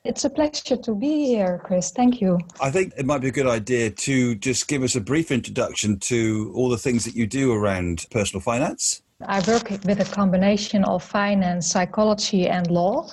It's 0.05 0.25
a 0.25 0.31
pleasure 0.31 0.79
to 0.79 0.95
be 0.95 1.27
here, 1.27 1.61
Chris. 1.63 1.91
Thank 1.91 2.23
you. 2.23 2.39
I 2.63 2.71
think 2.71 2.95
it 2.97 3.05
might 3.05 3.21
be 3.21 3.29
a 3.29 3.33
good 3.33 3.47
idea 3.47 3.91
to 3.91 4.35
just 4.37 4.67
give 4.67 4.83
us 4.83 4.97
a 4.97 5.01
brief 5.03 5.31
introduction 5.31 5.99
to 5.99 6.51
all 6.55 6.71
the 6.71 6.79
things 6.79 7.05
that 7.05 7.15
you 7.15 7.27
do 7.27 7.53
around 7.53 8.07
personal 8.11 8.41
finance. 8.41 9.03
I 9.23 9.39
work 9.47 9.71
with 9.71 10.01
a 10.01 10.13
combination 10.13 10.85
of 10.85 11.03
finance, 11.03 11.69
psychology, 11.69 12.49
and 12.49 12.69
law. 12.71 13.09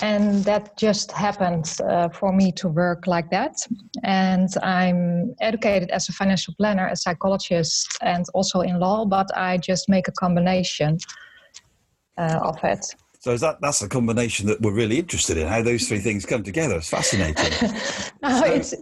And 0.00 0.42
that 0.44 0.76
just 0.78 1.12
happened 1.12 1.76
uh, 1.86 2.08
for 2.08 2.32
me 2.32 2.50
to 2.52 2.68
work 2.68 3.06
like 3.06 3.30
that. 3.30 3.56
And 4.02 4.48
I'm 4.62 5.34
educated 5.40 5.90
as 5.90 6.08
a 6.08 6.12
financial 6.12 6.54
planner, 6.56 6.86
a 6.86 6.96
psychologist, 6.96 7.98
and 8.00 8.24
also 8.32 8.60
in 8.60 8.80
law, 8.80 9.04
but 9.04 9.26
I 9.36 9.58
just 9.58 9.88
make 9.88 10.08
a 10.08 10.12
combination 10.12 10.98
uh, 12.16 12.40
of 12.42 12.58
it. 12.64 12.84
So 13.20 13.32
is 13.32 13.40
that 13.40 13.58
that's 13.60 13.80
a 13.80 13.88
combination 13.88 14.46
that 14.48 14.60
we're 14.60 14.74
really 14.74 14.98
interested 14.98 15.38
in 15.38 15.46
how 15.46 15.62
those 15.62 15.88
three 15.88 15.98
things 15.98 16.26
come 16.26 16.42
together. 16.42 16.76
It's 16.76 16.90
fascinating. 16.90 17.52
no, 18.22 18.38
so 18.38 18.44
it's 18.44 18.74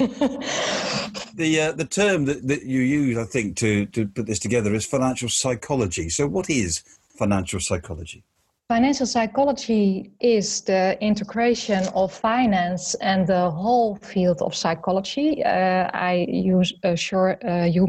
the 1.36 1.60
uh, 1.60 1.72
the 1.72 1.84
term 1.84 2.24
that, 2.26 2.46
that 2.48 2.62
you 2.64 2.80
use, 2.80 3.18
I 3.18 3.24
think, 3.24 3.56
to 3.56 3.86
to 3.86 4.06
put 4.06 4.26
this 4.26 4.38
together 4.38 4.74
is 4.74 4.84
financial 4.86 5.28
psychology. 5.28 6.08
So 6.08 6.26
what 6.26 6.48
is 6.48 6.82
financial 7.18 7.60
psychology? 7.60 8.22
Financial 8.68 9.06
psychology 9.06 10.10
is 10.20 10.62
the 10.62 10.96
integration 11.00 11.86
of 11.94 12.10
finance 12.12 12.94
and 12.94 13.26
the 13.26 13.50
whole 13.50 13.96
field 13.96 14.40
of 14.40 14.54
psychology. 14.54 15.44
Uh, 15.44 15.90
I 15.92 16.26
use 16.28 16.72
sure 16.94 17.36
uh, 17.46 17.66
you, 17.66 17.88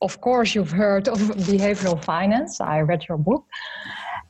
of 0.00 0.20
course, 0.22 0.54
you've 0.54 0.70
heard 0.70 1.08
of 1.08 1.18
behavioral 1.52 2.02
finance. 2.02 2.58
I 2.60 2.80
read 2.80 3.04
your 3.06 3.18
book. 3.18 3.44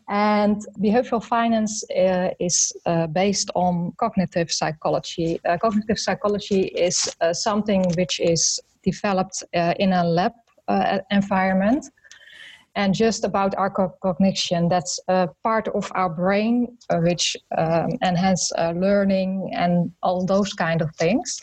And 0.09 0.63
behavioral 0.81 1.25
finance 1.25 1.83
uh, 1.91 2.31
is 2.39 2.73
uh, 2.85 3.07
based 3.07 3.51
on 3.55 3.93
cognitive 3.97 4.53
psychology. 4.53 5.41
Uh, 5.49 5.57
cognitive 5.57 5.99
psychology 5.99 6.65
is 6.65 7.09
uh, 7.21 7.33
something 7.33 7.85
which 7.97 8.21
is 8.21 8.61
developed 8.83 9.43
uh, 9.55 9.73
in 9.79 9.95
a 9.95 10.05
lab 10.05 10.33
uh, 10.69 10.99
environment. 11.11 11.87
And 12.77 12.93
just 12.93 13.25
about 13.25 13.55
our 13.57 13.71
co- 13.71 13.95
cognition, 14.03 14.69
that's 14.69 15.01
a 15.09 15.29
part 15.43 15.69
of 15.69 15.91
our 15.95 16.11
brain 16.11 16.77
which 16.91 17.37
um, 17.57 17.91
enhance 18.03 18.53
learning 18.75 19.53
and 19.55 19.93
all 20.03 20.27
those 20.27 20.53
kind 20.53 20.83
of 20.83 20.91
things. 20.97 21.41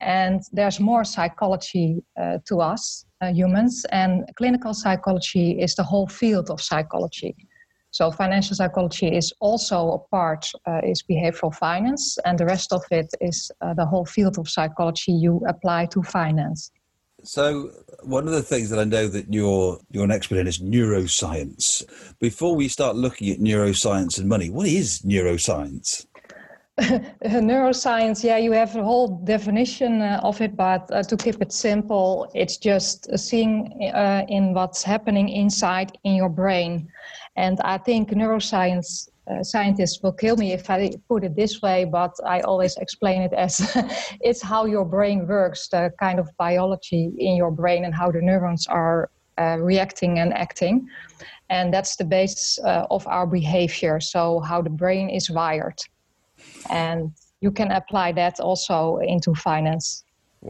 And 0.00 0.40
there's 0.52 0.80
more 0.80 1.04
psychology 1.04 2.02
to 2.46 2.60
us 2.60 3.04
humans, 3.34 3.84
and 3.92 4.24
clinical 4.36 4.72
psychology 4.72 5.60
is 5.60 5.74
the 5.74 5.82
whole 5.82 6.06
field 6.06 6.48
of 6.50 6.62
psychology. 6.62 7.36
So 7.92 8.10
financial 8.10 8.54
psychology 8.54 9.08
is 9.08 9.32
also 9.40 9.92
a 9.92 9.98
part, 9.98 10.50
uh, 10.66 10.80
is 10.84 11.02
behavioral 11.02 11.54
finance, 11.54 12.18
and 12.24 12.38
the 12.38 12.46
rest 12.46 12.72
of 12.72 12.82
it 12.90 13.12
is 13.20 13.50
uh, 13.60 13.74
the 13.74 13.84
whole 13.84 14.04
field 14.04 14.38
of 14.38 14.48
psychology 14.48 15.12
you 15.12 15.42
apply 15.48 15.86
to 15.86 16.02
finance. 16.02 16.70
So 17.22 17.70
one 18.02 18.26
of 18.26 18.32
the 18.32 18.42
things 18.42 18.70
that 18.70 18.78
I 18.78 18.84
know 18.84 19.06
that 19.08 19.32
you're 19.32 19.78
you're 19.90 20.04
an 20.04 20.10
expert 20.10 20.38
in 20.38 20.46
is 20.46 20.60
neuroscience. 20.60 21.84
Before 22.18 22.54
we 22.56 22.68
start 22.68 22.96
looking 22.96 23.30
at 23.30 23.38
neuroscience 23.38 24.18
and 24.18 24.28
money, 24.28 24.50
what 24.50 24.66
is 24.66 25.00
neuroscience? 25.02 26.06
neuroscience, 26.80 28.24
yeah, 28.24 28.38
you 28.38 28.52
have 28.52 28.74
a 28.74 28.82
whole 28.82 29.08
definition 29.24 30.00
uh, 30.00 30.20
of 30.22 30.40
it, 30.40 30.56
but 30.56 30.90
uh, 30.92 31.02
to 31.02 31.16
keep 31.16 31.42
it 31.42 31.52
simple, 31.52 32.30
it's 32.34 32.56
just 32.56 33.18
seeing 33.18 33.90
uh, 33.94 34.24
in 34.28 34.54
what's 34.54 34.82
happening 34.82 35.28
inside 35.28 35.98
in 36.04 36.14
your 36.14 36.30
brain. 36.30 36.88
And 37.36 37.60
I 37.60 37.78
think 37.78 38.10
neuroscience 38.10 39.08
uh, 39.30 39.42
scientists 39.42 40.02
will 40.02 40.12
kill 40.12 40.36
me 40.36 40.52
if 40.52 40.68
I 40.68 40.90
put 41.08 41.24
it 41.24 41.36
this 41.36 41.62
way, 41.62 41.84
but 41.84 42.12
I 42.26 42.40
always 42.40 42.76
explain 42.78 43.22
it 43.22 43.32
as 43.32 43.76
it's 44.20 44.42
how 44.42 44.64
your 44.64 44.84
brain 44.84 45.26
works, 45.26 45.68
the 45.68 45.92
kind 46.00 46.18
of 46.18 46.28
biology 46.36 47.12
in 47.18 47.36
your 47.36 47.50
brain, 47.50 47.84
and 47.84 47.94
how 47.94 48.10
the 48.10 48.20
neurons 48.20 48.66
are 48.66 49.10
uh, 49.38 49.58
reacting 49.60 50.18
and 50.18 50.34
acting. 50.34 50.88
And 51.48 51.72
that's 51.72 51.96
the 51.96 52.04
basis 52.04 52.58
uh, 52.64 52.86
of 52.90 53.06
our 53.06 53.26
behavior. 53.26 54.00
So, 54.00 54.40
how 54.40 54.62
the 54.62 54.70
brain 54.70 55.08
is 55.08 55.30
wired. 55.30 55.78
And 56.68 57.12
you 57.40 57.50
can 57.50 57.70
apply 57.70 58.12
that 58.12 58.40
also 58.40 58.98
into 58.98 59.34
finance. 59.34 60.04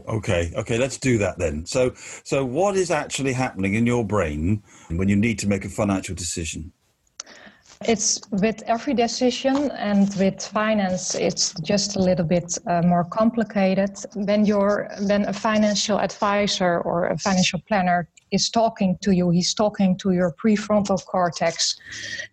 Okay, 0.07 0.51
okay, 0.55 0.77
let's 0.77 0.97
do 0.97 1.17
that 1.17 1.37
then. 1.37 1.65
So, 1.65 1.91
so 2.23 2.45
what 2.45 2.77
is 2.77 2.91
actually 2.91 3.33
happening 3.33 3.73
in 3.73 3.85
your 3.85 4.05
brain 4.05 4.63
when 4.89 5.09
you 5.09 5.17
need 5.17 5.37
to 5.39 5.47
make 5.47 5.65
a 5.65 5.69
financial 5.69 6.15
decision? 6.15 6.71
It's 7.87 8.21
with 8.31 8.61
every 8.67 8.93
decision 8.93 9.71
and 9.71 10.13
with 10.15 10.45
finance, 10.45 11.15
it's 11.15 11.53
just 11.61 11.95
a 11.95 11.99
little 11.99 12.25
bit 12.25 12.57
uh, 12.67 12.83
more 12.83 13.03
complicated. 13.03 13.97
When 14.13 14.45
you're 14.45 14.89
when 15.01 15.25
a 15.25 15.33
financial 15.33 15.99
advisor 15.99 16.79
or 16.81 17.07
a 17.07 17.17
financial 17.17 17.59
planner 17.67 18.07
is 18.31 18.49
talking 18.49 18.97
to 19.01 19.11
you, 19.11 19.29
he's 19.29 19.53
talking 19.53 19.97
to 19.97 20.11
your 20.11 20.33
prefrontal 20.43 21.03
cortex. 21.05 21.79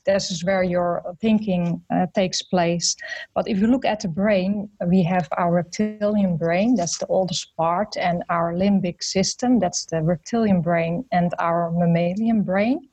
This 0.07 0.31
is 0.31 0.45
where 0.45 0.63
your 0.63 1.03
thinking 1.21 1.83
uh, 1.93 2.07
takes 2.15 2.43
place. 2.43 2.97
But 3.35 3.49
if 3.49 3.59
you 3.59 3.67
look 3.67 3.85
at 3.85 4.01
the 4.01 4.09
brain, 4.09 4.69
we 4.87 5.03
have 5.05 5.29
our 5.37 5.53
reptilian 5.53 6.37
brain, 6.37 6.75
that's 6.75 6.99
the 6.99 7.07
oldest 7.07 7.57
part, 7.57 7.97
and 7.97 8.23
our 8.29 8.53
limbic 8.53 9.03
system, 9.03 9.59
that's 9.59 9.87
the 9.87 10.03
reptilian 10.03 10.63
brain, 10.63 11.05
and 11.13 11.35
our 11.39 11.71
mammalian 11.71 12.43
brain 12.43 12.89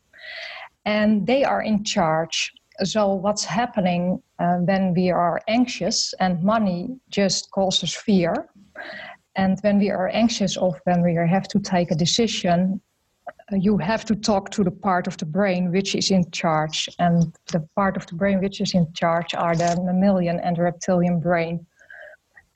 and 0.86 1.26
they 1.26 1.44
are 1.44 1.62
in 1.62 1.84
charge. 1.84 2.54
So, 2.84 3.14
what's 3.14 3.46
happening 3.46 4.22
uh, 4.40 4.58
when 4.58 4.94
we 4.94 5.10
are 5.10 5.42
anxious 5.48 6.14
and 6.20 6.44
money 6.44 7.00
just 7.10 7.50
causes 7.52 7.94
fear? 7.94 8.50
And 9.36 9.60
when 9.62 9.80
we 9.80 9.90
are 9.90 10.10
anxious 10.10 10.56
or 10.58 10.80
when 10.84 11.02
we 11.02 11.16
have 11.16 11.48
to 11.50 11.60
take 11.60 11.92
a 11.92 11.96
decision, 11.96 12.82
you 13.52 13.78
have 13.78 14.06
to 14.06 14.16
talk 14.16 14.50
to 14.52 14.64
the 14.64 14.72
part 14.72 15.08
of 15.08 15.18
the 15.18 15.26
brain 15.26 15.72
which 15.72 15.96
is 15.96 16.12
in 16.12 16.30
charge. 16.32 16.90
And 17.00 17.36
the 17.52 17.68
part 17.76 17.96
of 17.96 18.08
the 18.08 18.16
brain 18.16 18.40
which 18.40 18.60
is 18.60 18.74
in 18.74 18.92
charge 18.94 19.34
are 19.36 19.56
the 19.56 19.76
mammalian 19.84 20.40
and 20.40 20.58
reptilian 20.58 21.20
brain. 21.20 21.66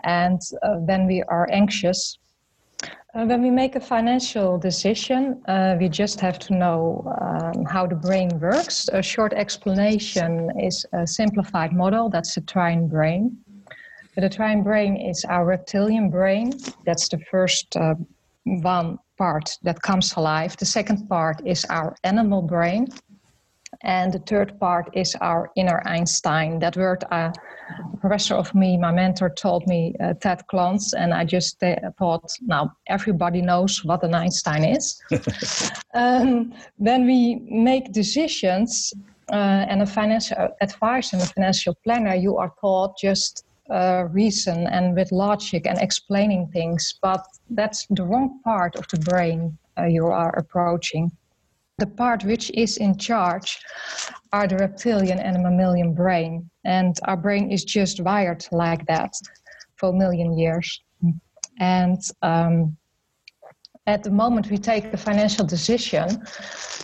And 0.03 0.41
uh, 0.63 0.75
when 0.75 1.05
we 1.05 1.21
are 1.23 1.47
anxious, 1.51 2.17
uh, 2.81 3.25
when 3.25 3.41
we 3.41 3.51
make 3.51 3.75
a 3.75 3.79
financial 3.79 4.57
decision, 4.57 5.41
uh, 5.47 5.75
we 5.79 5.89
just 5.89 6.19
have 6.21 6.39
to 6.39 6.53
know 6.53 7.03
um, 7.21 7.65
how 7.65 7.85
the 7.85 7.95
brain 7.95 8.29
works. 8.39 8.87
A 8.93 9.01
short 9.01 9.33
explanation 9.33 10.51
is 10.59 10.85
a 10.93 11.05
simplified 11.05 11.73
model 11.73 12.09
that's 12.09 12.35
the 12.35 12.41
triune 12.41 12.87
brain. 12.87 13.37
The 14.15 14.29
triune 14.29 14.63
brain 14.63 14.95
is 14.97 15.25
our 15.25 15.45
reptilian 15.45 16.09
brain. 16.09 16.57
That's 16.85 17.07
the 17.09 17.19
first 17.31 17.75
uh, 17.77 17.95
one 18.43 18.97
part 19.19 19.57
that 19.61 19.81
comes 19.81 20.15
alive. 20.17 20.57
The 20.57 20.65
second 20.65 21.07
part 21.07 21.45
is 21.45 21.65
our 21.65 21.95
animal 22.03 22.41
brain. 22.41 22.87
And 23.83 24.11
the 24.11 24.19
third 24.19 24.59
part 24.59 24.89
is 24.93 25.15
our 25.21 25.51
inner 25.55 25.81
Einstein. 25.85 26.59
That 26.59 26.75
word, 26.75 27.03
uh, 27.11 27.31
a 27.93 27.97
professor 27.97 28.35
of 28.35 28.53
me, 28.55 28.77
my 28.77 28.91
mentor, 28.91 29.29
told 29.29 29.67
me 29.67 29.95
uh, 29.99 30.15
Ted 30.15 30.41
Klontz, 30.51 30.93
and 30.97 31.13
I 31.13 31.23
just 31.23 31.61
uh, 31.63 31.75
thought, 31.99 32.31
now 32.41 32.73
everybody 32.87 33.41
knows 33.41 33.85
what 33.85 34.03
an 34.03 34.15
Einstein 34.15 34.63
is. 34.63 34.99
um, 35.93 36.51
when 36.77 37.05
we 37.05 37.35
make 37.47 37.93
decisions, 37.93 38.91
uh, 39.31 39.65
and 39.69 39.81
a 39.81 39.85
financial 39.85 40.49
advisor 40.61 41.15
and 41.15 41.23
a 41.23 41.27
financial 41.27 41.75
planner, 41.83 42.15
you 42.15 42.37
are 42.37 42.51
taught 42.59 42.97
just 42.97 43.45
uh, 43.71 44.05
reason 44.11 44.67
and 44.67 44.95
with 44.95 45.11
logic 45.11 45.65
and 45.65 45.77
explaining 45.79 46.47
things, 46.47 46.99
but 47.01 47.25
that's 47.49 47.85
the 47.91 48.03
wrong 48.03 48.39
part 48.43 48.75
of 48.75 48.87
the 48.87 48.99
brain 48.99 49.57
uh, 49.77 49.85
you 49.85 50.05
are 50.07 50.37
approaching 50.37 51.11
the 51.79 51.87
part 51.87 52.23
which 52.25 52.51
is 52.51 52.77
in 52.77 52.97
charge 52.97 53.57
are 54.33 54.47
the 54.47 54.57
reptilian 54.57 55.19
and 55.19 55.41
mammalian 55.41 55.93
brain. 55.93 56.49
And 56.65 56.95
our 57.05 57.17
brain 57.17 57.51
is 57.51 57.63
just 57.63 58.01
wired 58.01 58.45
like 58.51 58.85
that 58.85 59.13
for 59.77 59.89
a 59.89 59.93
million 59.93 60.37
years. 60.37 60.81
And 61.59 62.01
um, 62.21 62.77
at 63.87 64.03
the 64.03 64.11
moment 64.11 64.51
we 64.51 64.57
take 64.57 64.91
the 64.91 64.97
financial 64.97 65.45
decision, 65.45 66.21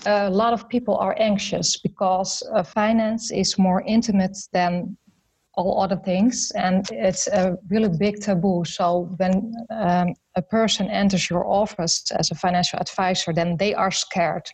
a 0.05 0.29
lot 0.29 0.53
of 0.53 0.67
people 0.69 0.95
are 0.95 1.15
anxious 1.19 1.77
because 1.77 2.41
uh, 2.53 2.63
finance 2.63 3.31
is 3.31 3.57
more 3.57 3.81
intimate 3.81 4.37
than 4.53 4.97
all 5.57 5.81
other 5.81 5.97
things, 5.97 6.51
and 6.55 6.85
it's 6.91 7.27
a 7.27 7.57
really 7.69 7.89
big 7.97 8.21
taboo. 8.21 8.63
So 8.65 9.09
when 9.17 9.53
um, 9.69 10.13
a 10.35 10.41
person 10.41 10.89
enters 10.89 11.29
your 11.29 11.45
office 11.47 12.03
as 12.11 12.31
a 12.31 12.35
financial 12.35 12.79
advisor, 12.79 13.33
then 13.33 13.57
they 13.57 13.73
are 13.73 13.91
scared. 13.91 14.47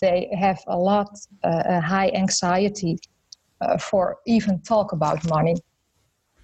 They 0.00 0.30
have 0.38 0.60
a 0.66 0.78
lot, 0.78 1.10
uh, 1.44 1.62
a 1.66 1.80
high 1.80 2.10
anxiety 2.14 2.98
uh, 3.60 3.78
for 3.78 4.16
even 4.26 4.60
talk 4.62 4.92
about 4.92 5.28
money. 5.28 5.56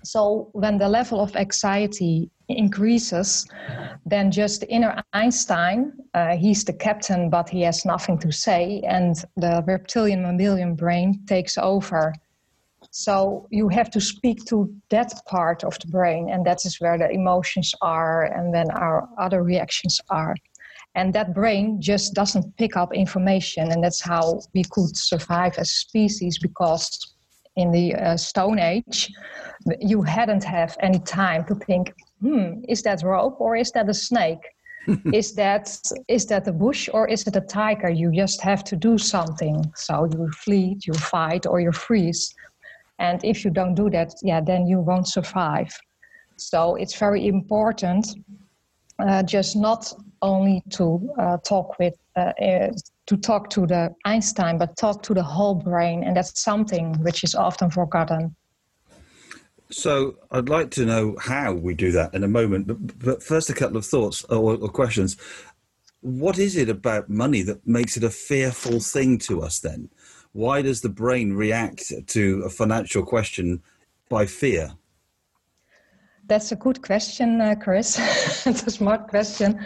So 0.04 0.50
when 0.52 0.78
the 0.78 0.88
level 0.88 1.20
of 1.20 1.34
anxiety 1.36 2.30
increases, 2.48 3.46
then 4.06 4.30
just 4.30 4.64
inner 4.68 5.02
Einstein, 5.12 5.92
uh, 6.14 6.36
he's 6.36 6.64
the 6.64 6.72
captain, 6.72 7.30
but 7.30 7.48
he 7.48 7.62
has 7.62 7.84
nothing 7.84 8.18
to 8.20 8.32
say, 8.32 8.82
and 8.86 9.16
the 9.36 9.62
reptilian 9.66 10.22
mammalian 10.22 10.74
brain 10.74 11.24
takes 11.26 11.58
over 11.58 12.14
so 12.90 13.46
you 13.50 13.68
have 13.68 13.90
to 13.90 14.00
speak 14.00 14.44
to 14.46 14.72
that 14.90 15.12
part 15.26 15.64
of 15.64 15.78
the 15.78 15.88
brain, 15.88 16.30
and 16.30 16.44
that 16.46 16.64
is 16.64 16.80
where 16.80 16.98
the 16.98 17.10
emotions 17.10 17.74
are, 17.82 18.24
and 18.24 18.54
then 18.54 18.70
our 18.70 19.08
other 19.18 19.42
reactions 19.42 20.00
are. 20.10 20.34
And 20.94 21.14
that 21.14 21.34
brain 21.34 21.80
just 21.80 22.14
doesn't 22.14 22.56
pick 22.56 22.76
up 22.76 22.94
information, 22.94 23.70
and 23.70 23.84
that's 23.84 24.00
how 24.00 24.40
we 24.54 24.64
could 24.70 24.96
survive 24.96 25.58
as 25.58 25.68
a 25.68 25.72
species 25.72 26.38
because 26.38 27.14
in 27.56 27.72
the 27.72 27.94
uh, 27.94 28.16
Stone 28.16 28.58
Age, 28.58 29.10
you 29.80 30.02
hadn't 30.02 30.44
have 30.44 30.76
any 30.80 31.00
time 31.00 31.44
to 31.46 31.54
think, 31.54 31.92
hmm, 32.20 32.62
is 32.68 32.82
that 32.82 33.02
rope 33.02 33.40
or 33.40 33.56
is 33.56 33.70
that 33.72 33.88
a 33.88 33.94
snake? 33.94 34.44
is 35.12 35.34
that 35.34 35.76
is 36.08 36.26
that 36.26 36.48
a 36.48 36.52
bush 36.52 36.88
or 36.92 37.06
is 37.08 37.26
it 37.26 37.36
a 37.36 37.42
tiger? 37.42 37.90
You 37.90 38.10
just 38.10 38.40
have 38.40 38.64
to 38.64 38.76
do 38.76 38.96
something. 38.96 39.70
So 39.74 40.08
you 40.12 40.30
flee, 40.30 40.78
you 40.86 40.94
fight, 40.94 41.46
or 41.46 41.60
you 41.60 41.72
freeze. 41.72 42.34
And 42.98 43.24
if 43.24 43.44
you 43.44 43.50
don't 43.50 43.74
do 43.74 43.90
that, 43.90 44.14
yeah, 44.22 44.40
then 44.40 44.66
you 44.66 44.80
won't 44.80 45.08
survive. 45.08 45.70
So 46.36 46.76
it's 46.76 46.96
very 46.96 47.26
important 47.26 48.06
uh, 48.98 49.22
just 49.22 49.56
not 49.56 49.92
only 50.22 50.62
to 50.70 51.08
uh, 51.18 51.36
talk 51.38 51.78
with 51.78 51.94
uh, 52.16 52.32
uh, 52.42 52.70
to 53.06 53.16
talk 53.16 53.48
to 53.50 53.66
the 53.66 53.94
Einstein, 54.04 54.58
but 54.58 54.76
talk 54.76 55.02
to 55.04 55.14
the 55.14 55.22
whole 55.22 55.54
brain, 55.54 56.04
and 56.04 56.16
that's 56.16 56.42
something 56.42 56.94
which 57.02 57.24
is 57.24 57.34
often 57.34 57.70
forgotten. 57.70 58.34
So 59.70 60.16
I'd 60.30 60.48
like 60.48 60.70
to 60.72 60.84
know 60.84 61.16
how 61.20 61.52
we 61.52 61.74
do 61.74 61.92
that 61.92 62.14
in 62.14 62.24
a 62.24 62.28
moment, 62.28 62.66
but, 62.66 62.98
but 62.98 63.22
first 63.22 63.50
a 63.50 63.54
couple 63.54 63.76
of 63.76 63.86
thoughts 63.86 64.24
or, 64.24 64.56
or 64.56 64.68
questions. 64.68 65.16
What 66.00 66.38
is 66.38 66.56
it 66.56 66.68
about 66.68 67.10
money 67.10 67.42
that 67.42 67.66
makes 67.66 67.96
it 67.96 68.04
a 68.04 68.10
fearful 68.10 68.80
thing 68.80 69.18
to 69.18 69.42
us 69.42 69.60
then? 69.60 69.90
Why 70.32 70.62
does 70.62 70.80
the 70.80 70.88
brain 70.88 71.32
react 71.32 71.92
to 72.06 72.42
a 72.44 72.50
financial 72.50 73.04
question 73.04 73.62
by 74.08 74.26
fear? 74.26 74.72
That's 76.28 76.52
a 76.52 76.56
good 76.56 76.82
question, 76.82 77.40
uh, 77.40 77.54
Chris. 77.54 77.98
it's 78.46 78.62
a 78.66 78.70
smart 78.70 79.08
question. 79.08 79.58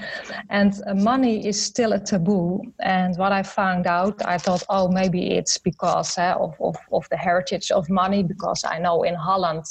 And 0.49 0.73
uh, 0.87 0.95
money 0.95 1.45
is 1.45 1.61
still 1.61 1.93
a 1.93 1.99
taboo. 1.99 2.63
And 2.79 3.17
what 3.17 3.33
I 3.33 3.43
found 3.43 3.89
out, 3.89 4.25
I 4.25 4.39
thought, 4.39 4.63
oh, 4.69 4.87
maybe 4.87 5.33
it's 5.33 5.59
because 5.59 6.17
uh, 6.17 6.37
of, 6.39 6.55
of, 6.61 6.77
of, 6.93 7.09
the 7.11 7.17
heritage 7.17 7.73
of 7.73 7.91
money. 7.91 8.23
Because 8.23 8.63
I 8.65 8.79
know 8.79 9.03
in 9.03 9.17
Holland, 9.17 9.65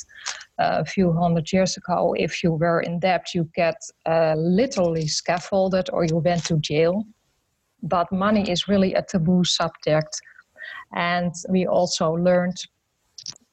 uh, 0.59 0.79
a 0.81 0.85
few 0.85 1.13
hundred 1.13 1.53
years 1.53 1.77
ago, 1.77 2.13
if 2.17 2.43
you 2.43 2.51
were 2.51 2.81
in 2.81 2.99
debt, 2.99 3.33
you 3.33 3.49
get 3.55 3.77
uh, 4.05 4.35
literally 4.35 5.07
scaffolded 5.07 5.89
or 5.93 6.03
you 6.03 6.17
went 6.17 6.43
to 6.47 6.57
jail. 6.57 7.05
But 7.81 8.11
money 8.11 8.51
is 8.51 8.67
really 8.67 8.95
a 8.95 9.01
taboo 9.01 9.45
subject. 9.45 10.19
And 10.93 11.33
we 11.49 11.67
also 11.67 12.11
learned 12.11 12.57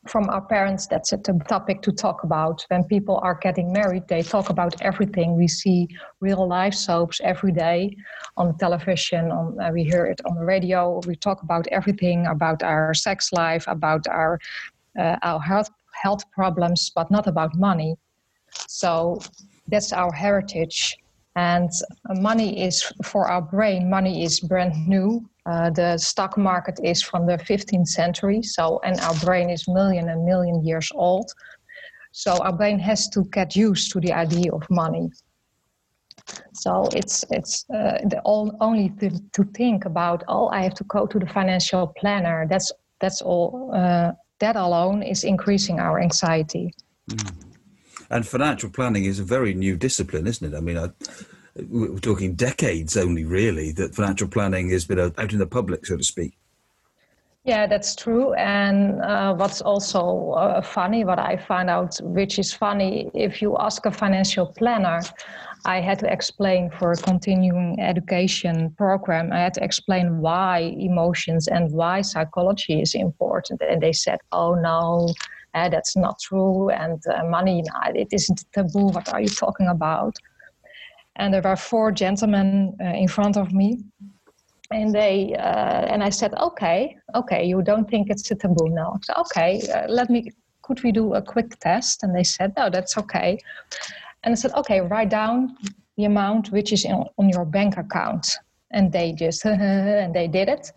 from 0.06 0.28
our 0.30 0.40
parents 0.40 0.86
that's 0.86 1.12
a 1.12 1.18
topic 1.18 1.82
to 1.82 1.92
talk 1.92 2.24
about. 2.24 2.64
When 2.68 2.84
people 2.84 3.20
are 3.22 3.34
getting 3.34 3.72
married, 3.72 4.08
they 4.08 4.22
talk 4.22 4.48
about 4.50 4.80
everything. 4.80 5.36
We 5.36 5.48
see 5.48 5.88
real 6.20 6.46
life 6.46 6.74
soaps 6.74 7.20
every 7.22 7.52
day 7.52 7.96
on 8.36 8.56
television, 8.58 9.30
on, 9.30 9.60
uh, 9.60 9.70
we 9.70 9.84
hear 9.84 10.06
it 10.06 10.20
on 10.24 10.36
the 10.36 10.44
radio. 10.44 11.00
We 11.06 11.16
talk 11.16 11.42
about 11.42 11.66
everything 11.68 12.26
about 12.26 12.62
our 12.62 12.94
sex 12.94 13.32
life, 13.32 13.64
about 13.66 14.06
our, 14.08 14.38
uh, 14.98 15.16
our 15.22 15.40
health, 15.40 15.70
health 15.92 16.22
problems, 16.30 16.90
but 16.94 17.10
not 17.10 17.26
about 17.26 17.54
money. 17.56 17.96
So 18.66 19.20
that's 19.66 19.92
our 19.92 20.12
heritage. 20.12 20.96
And 21.36 21.70
money 22.20 22.64
is 22.64 22.82
for 23.04 23.28
our 23.28 23.42
brain, 23.42 23.88
money 23.90 24.24
is 24.24 24.40
brand 24.40 24.74
new. 24.88 25.28
Uh, 25.48 25.70
the 25.70 25.96
stock 25.96 26.36
market 26.36 26.78
is 26.82 27.02
from 27.02 27.26
the 27.26 27.38
15th 27.38 27.88
century. 27.88 28.42
So, 28.42 28.80
and 28.84 29.00
our 29.00 29.14
brain 29.24 29.48
is 29.48 29.66
million 29.66 30.08
and 30.08 30.24
million 30.24 30.64
years 30.64 30.90
old. 30.94 31.30
So 32.12 32.36
our 32.38 32.52
brain 32.52 32.78
has 32.80 33.08
to 33.10 33.24
get 33.32 33.56
used 33.56 33.92
to 33.92 34.00
the 34.00 34.12
idea 34.12 34.52
of 34.52 34.62
money. 34.68 35.10
So 36.52 36.88
it's 36.92 37.24
it's 37.30 37.64
uh, 37.70 37.98
the 38.10 38.20
all, 38.24 38.54
only 38.60 38.90
to, 39.00 39.10
to 39.32 39.44
think 39.54 39.86
about 39.86 40.24
oh 40.28 40.48
I 40.48 40.62
have 40.62 40.74
to 40.74 40.84
go 40.84 41.06
to 41.06 41.18
the 41.18 41.26
financial 41.26 41.86
planner. 41.98 42.46
That's 42.48 42.70
that's 43.00 43.22
all. 43.22 43.70
Uh, 43.74 44.12
that 44.40 44.56
alone 44.56 45.02
is 45.02 45.24
increasing 45.24 45.80
our 45.80 46.00
anxiety. 46.00 46.74
Mm. 47.10 47.32
And 48.10 48.26
financial 48.26 48.70
planning 48.70 49.04
is 49.04 49.18
a 49.18 49.24
very 49.24 49.52
new 49.54 49.76
discipline, 49.76 50.26
isn't 50.26 50.54
it? 50.54 50.56
I 50.56 50.60
mean, 50.60 50.78
I, 50.78 50.90
we're 51.68 51.98
talking 51.98 52.34
decades 52.34 52.96
only, 52.96 53.24
really, 53.24 53.72
that 53.72 53.94
financial 53.94 54.28
planning 54.28 54.70
has 54.70 54.84
been 54.84 54.98
out 54.98 55.32
in 55.32 55.38
the 55.38 55.46
public, 55.46 55.86
so 55.86 55.96
to 55.96 56.04
speak. 56.04 56.36
Yeah, 57.44 57.66
that's 57.66 57.96
true. 57.96 58.34
And 58.34 59.00
uh, 59.00 59.32
what's 59.34 59.62
also 59.62 60.32
uh, 60.32 60.60
funny, 60.60 61.04
what 61.04 61.18
I 61.18 61.36
found 61.36 61.70
out, 61.70 61.98
which 62.02 62.38
is 62.38 62.52
funny, 62.52 63.10
if 63.14 63.40
you 63.40 63.56
ask 63.58 63.86
a 63.86 63.90
financial 63.90 64.46
planner, 64.46 65.00
I 65.64 65.80
had 65.80 65.98
to 66.00 66.12
explain 66.12 66.70
for 66.70 66.92
a 66.92 66.96
continuing 66.96 67.80
education 67.80 68.70
program, 68.76 69.32
I 69.32 69.38
had 69.38 69.54
to 69.54 69.64
explain 69.64 70.18
why 70.18 70.74
emotions 70.78 71.48
and 71.48 71.72
why 71.72 72.02
psychology 72.02 72.82
is 72.82 72.94
important. 72.94 73.62
And 73.62 73.80
they 73.80 73.92
said, 73.92 74.18
oh 74.32 74.54
no, 74.54 75.14
uh, 75.54 75.68
that's 75.70 75.96
not 75.96 76.18
true. 76.20 76.68
And 76.68 77.02
uh, 77.06 77.24
money, 77.24 77.64
it 77.94 78.08
isn't 78.12 78.44
taboo. 78.52 78.88
What 78.88 79.12
are 79.12 79.20
you 79.20 79.28
talking 79.28 79.68
about? 79.68 80.16
And 81.18 81.34
there 81.34 81.42
were 81.42 81.56
four 81.56 81.92
gentlemen 81.92 82.76
uh, 82.80 82.84
in 82.84 83.08
front 83.08 83.36
of 83.36 83.52
me. 83.52 83.80
And 84.70 84.94
they 84.94 85.34
uh, 85.34 85.86
and 85.92 86.02
I 86.02 86.10
said, 86.10 86.34
okay, 86.34 86.96
okay, 87.14 87.44
you 87.44 87.62
don't 87.62 87.88
think 87.88 88.10
it's 88.10 88.30
a 88.30 88.34
taboo 88.34 88.68
now? 88.68 88.98
Said, 89.02 89.16
okay, 89.16 89.62
uh, 89.74 89.86
let 89.88 90.10
me. 90.10 90.30
Could 90.62 90.82
we 90.82 90.92
do 90.92 91.14
a 91.14 91.22
quick 91.22 91.58
test? 91.60 92.02
And 92.02 92.14
they 92.14 92.24
said, 92.24 92.52
no, 92.54 92.68
that's 92.68 92.98
okay. 92.98 93.38
And 94.22 94.32
I 94.32 94.34
said, 94.34 94.52
okay, 94.52 94.82
write 94.82 95.08
down 95.08 95.56
the 95.96 96.04
amount 96.04 96.52
which 96.52 96.72
is 96.72 96.84
in, 96.84 97.04
on 97.16 97.28
your 97.30 97.46
bank 97.46 97.78
account. 97.78 98.36
And 98.70 98.92
they 98.92 99.12
just, 99.12 99.44
and 99.46 100.14
they 100.14 100.28
did 100.28 100.48
it. 100.48 100.70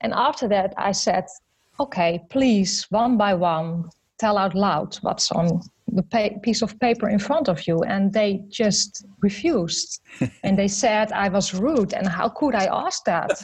And 0.00 0.12
after 0.12 0.48
that, 0.48 0.74
I 0.76 0.90
said, 0.90 1.26
okay, 1.78 2.20
please, 2.30 2.86
one 2.90 3.16
by 3.16 3.34
one, 3.34 3.90
tell 4.18 4.36
out 4.36 4.54
loud 4.54 4.96
what's 5.02 5.30
on 5.30 5.62
the 5.88 6.02
pa- 6.02 6.38
piece 6.42 6.62
of 6.62 6.78
paper 6.80 7.08
in 7.08 7.18
front 7.18 7.48
of 7.48 7.66
you. 7.66 7.82
And 7.82 8.12
they 8.12 8.42
just 8.48 9.04
refused. 9.20 10.00
and 10.42 10.58
they 10.58 10.68
said 10.68 11.12
I 11.12 11.28
was 11.28 11.54
rude. 11.54 11.92
And 11.92 12.06
how 12.06 12.28
could 12.28 12.54
I 12.54 12.66
ask 12.66 13.04
that? 13.04 13.42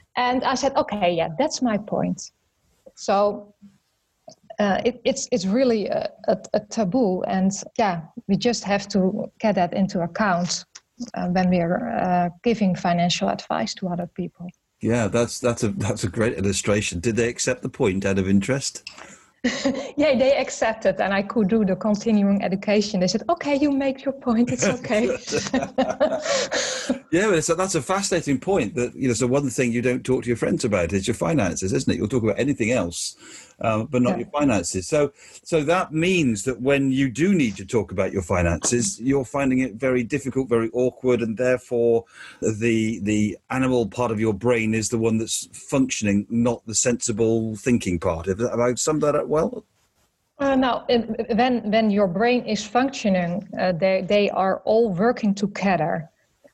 and 0.16 0.44
I 0.44 0.54
said, 0.54 0.74
okay, 0.76 1.12
yeah, 1.12 1.28
that's 1.38 1.62
my 1.62 1.78
point. 1.78 2.30
So 2.94 3.54
uh, 4.58 4.80
it, 4.84 5.00
it's 5.04 5.28
it's 5.30 5.46
really 5.46 5.86
a, 5.88 6.10
a, 6.28 6.38
a, 6.54 6.60
taboo, 6.60 7.22
and 7.24 7.52
yeah, 7.78 8.02
we 8.26 8.36
just 8.36 8.64
have 8.64 8.88
to 8.88 9.30
get 9.38 9.54
that 9.54 9.74
into 9.74 10.00
account 10.00 10.64
uh, 11.14 11.28
when 11.28 11.50
we 11.50 11.60
are 11.60 11.90
uh, 11.90 12.30
giving 12.42 12.74
financial 12.74 13.28
advice 13.28 13.74
to 13.74 13.88
other 13.88 14.08
people. 14.14 14.46
Yeah, 14.80 15.08
that's 15.08 15.40
that's 15.40 15.62
a 15.62 15.68
that's 15.68 16.04
a 16.04 16.08
great 16.08 16.38
illustration. 16.38 17.00
Did 17.00 17.16
they 17.16 17.28
accept 17.28 17.62
the 17.62 17.68
point 17.68 18.04
out 18.04 18.18
of 18.18 18.28
interest? 18.28 18.82
yeah, 19.96 20.16
they 20.18 20.36
accepted, 20.36 21.00
and 21.00 21.12
I 21.12 21.22
could 21.22 21.48
do 21.48 21.64
the 21.64 21.76
continuing 21.76 22.42
education. 22.42 23.00
They 23.00 23.08
said, 23.08 23.22
"Okay, 23.28 23.56
you 23.56 23.70
make 23.70 24.04
your 24.04 24.14
point. 24.14 24.50
It's 24.52 24.66
okay." 24.66 25.16
yeah, 27.10 27.30
but 27.30 27.44
so 27.44 27.54
that's 27.54 27.74
a 27.74 27.82
fascinating 27.82 28.38
point. 28.38 28.74
That 28.74 28.94
you 28.94 29.08
know, 29.08 29.14
so 29.14 29.26
one 29.26 29.48
thing 29.50 29.72
you 29.72 29.82
don't 29.82 30.04
talk 30.04 30.22
to 30.22 30.28
your 30.28 30.36
friends 30.36 30.64
about 30.64 30.92
is 30.92 31.06
your 31.06 31.14
finances, 31.14 31.72
isn't 31.72 31.92
it? 31.92 31.96
You'll 31.96 32.08
talk 32.08 32.22
about 32.22 32.38
anything 32.38 32.72
else, 32.72 33.16
um, 33.60 33.86
but 33.86 34.02
not 34.02 34.12
yeah. 34.12 34.18
your 34.18 34.28
finances. 34.28 34.86
So, 34.86 35.12
so 35.42 35.62
that 35.64 35.92
means 35.92 36.44
that 36.44 36.60
when 36.60 36.90
you 36.90 37.08
do 37.10 37.34
need 37.34 37.56
to 37.56 37.66
talk 37.66 37.92
about 37.92 38.12
your 38.12 38.22
finances, 38.22 39.00
you're 39.00 39.24
finding 39.24 39.60
it 39.60 39.74
very 39.74 40.02
difficult, 40.02 40.48
very 40.48 40.70
awkward, 40.72 41.22
and 41.22 41.36
therefore 41.36 42.04
the 42.40 43.00
the 43.00 43.38
animal 43.50 43.86
part 43.86 44.10
of 44.10 44.20
your 44.20 44.34
brain 44.34 44.74
is 44.74 44.88
the 44.88 44.98
one 44.98 45.18
that's 45.18 45.48
functioning, 45.52 46.26
not 46.30 46.64
the 46.66 46.74
sensible 46.74 47.56
thinking 47.56 47.98
part. 47.98 48.26
Have, 48.26 48.40
have 48.40 48.60
I 48.60 48.74
summed 48.74 49.02
that 49.02 49.14
up 49.14 49.26
well? 49.26 49.64
Uh, 50.38 50.54
no, 50.54 50.84
when 51.34 51.70
when 51.70 51.90
your 51.90 52.06
brain 52.06 52.44
is 52.44 52.62
functioning, 52.62 53.48
uh, 53.58 53.72
they 53.72 54.04
they 54.06 54.28
are 54.30 54.60
all 54.64 54.92
working 54.92 55.34
together. 55.34 56.10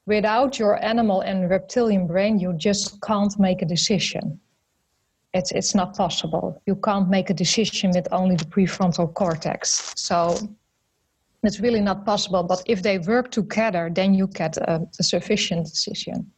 Without 0.06 0.58
your 0.58 0.82
animal 0.82 1.20
and 1.20 1.48
reptilian 1.48 2.06
brain, 2.06 2.38
you 2.38 2.52
just 2.54 3.00
can't 3.02 3.38
make 3.38 3.62
a 3.62 3.66
decision. 3.66 4.40
It's, 5.32 5.52
it's 5.52 5.74
not 5.74 5.96
possible. 5.96 6.60
You 6.66 6.76
can't 6.76 7.08
make 7.08 7.30
a 7.30 7.34
decision 7.34 7.92
with 7.94 8.08
only 8.12 8.36
the 8.36 8.44
prefrontal 8.44 9.14
cortex. 9.14 9.92
So 9.96 10.36
it's 11.42 11.60
really 11.60 11.80
not 11.80 12.04
possible. 12.04 12.42
But 12.42 12.62
if 12.66 12.82
they 12.82 12.98
work 12.98 13.30
together, 13.30 13.90
then 13.92 14.14
you 14.14 14.26
get 14.26 14.56
a, 14.56 14.86
a 14.98 15.02
sufficient 15.02 15.66
decision. 15.66 16.30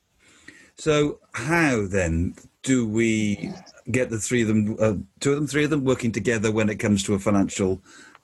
So, 0.76 1.20
how 1.32 1.86
then 1.86 2.34
do 2.62 2.86
we 2.88 3.52
get 3.90 4.10
the 4.10 4.18
three 4.18 4.42
of 4.42 4.48
them, 4.48 4.76
uh, 4.80 4.94
two 5.20 5.32
of 5.32 5.36
them, 5.36 5.46
three 5.46 5.64
of 5.64 5.70
them 5.70 5.84
working 5.84 6.10
together 6.10 6.50
when 6.50 6.68
it 6.68 6.76
comes 6.76 7.04
to 7.04 7.14
a 7.14 7.18
financial 7.18 7.80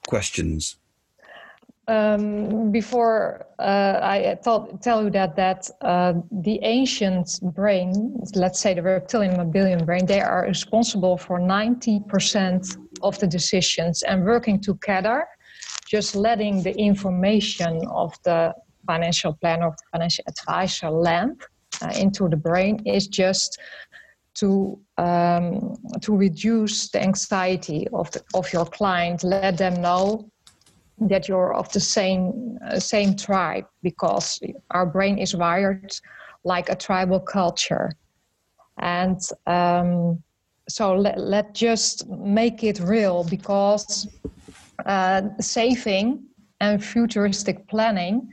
questions? 0.09 0.76
Um, 1.90 2.70
before 2.70 3.46
uh, 3.59 3.98
I 4.00 4.38
tell 4.42 5.05
you 5.05 5.11
that 5.11 5.35
that 5.37 5.68
uh, 5.81 6.14
the 6.31 6.61
ancient 6.62 7.40
brain, 7.42 8.20
let's 8.35 8.61
say 8.61 8.74
the 8.74 8.83
reptilian 8.83 9.37
mammalian 9.37 9.85
brain, 9.85 10.07
they 10.07 10.20
are 10.20 10.46
responsible 10.46 11.18
for 11.18 11.40
90% 11.40 12.76
of 13.03 13.18
the 13.18 13.26
decisions 13.26 14.03
and 14.03 14.24
working 14.24 14.61
together, 14.61 15.26
just 15.88 16.14
letting 16.14 16.62
the 16.62 16.74
information 16.79 17.83
of 17.90 18.14
the 18.24 18.55
financial 18.87 19.33
planner 19.40 19.66
of 19.66 19.76
the 19.76 19.85
financial 19.92 20.24
advisor 20.29 20.90
land 20.90 21.42
uh, 21.83 21.92
into 21.96 22.29
the 22.29 22.37
brain 22.37 22.81
is 22.87 23.09
just 23.09 23.59
to 24.35 24.79
um, 24.96 25.74
to 26.00 26.16
reduce 26.16 26.88
the 26.90 27.03
anxiety 27.03 27.88
of 27.92 28.11
the, 28.12 28.22
of 28.35 28.53
your 28.53 28.64
client. 28.64 29.24
Let 29.24 29.59
them 29.59 29.83
know 29.83 30.29
that 31.00 31.28
you're 31.28 31.54
of 31.54 31.70
the 31.72 31.80
same 31.80 32.58
uh, 32.66 32.78
same 32.78 33.16
tribe 33.16 33.64
because 33.82 34.38
our 34.70 34.86
brain 34.86 35.18
is 35.18 35.34
wired 35.34 35.92
like 36.44 36.68
a 36.68 36.76
tribal 36.76 37.20
culture. 37.20 37.90
And 38.78 39.20
um, 39.46 40.22
so 40.68 40.94
let, 40.94 41.18
let 41.18 41.54
just 41.54 42.08
make 42.08 42.62
it 42.64 42.80
real 42.80 43.24
because 43.24 44.08
uh, 44.86 45.22
saving 45.40 46.24
and 46.60 46.82
futuristic 46.82 47.66
planning 47.68 48.28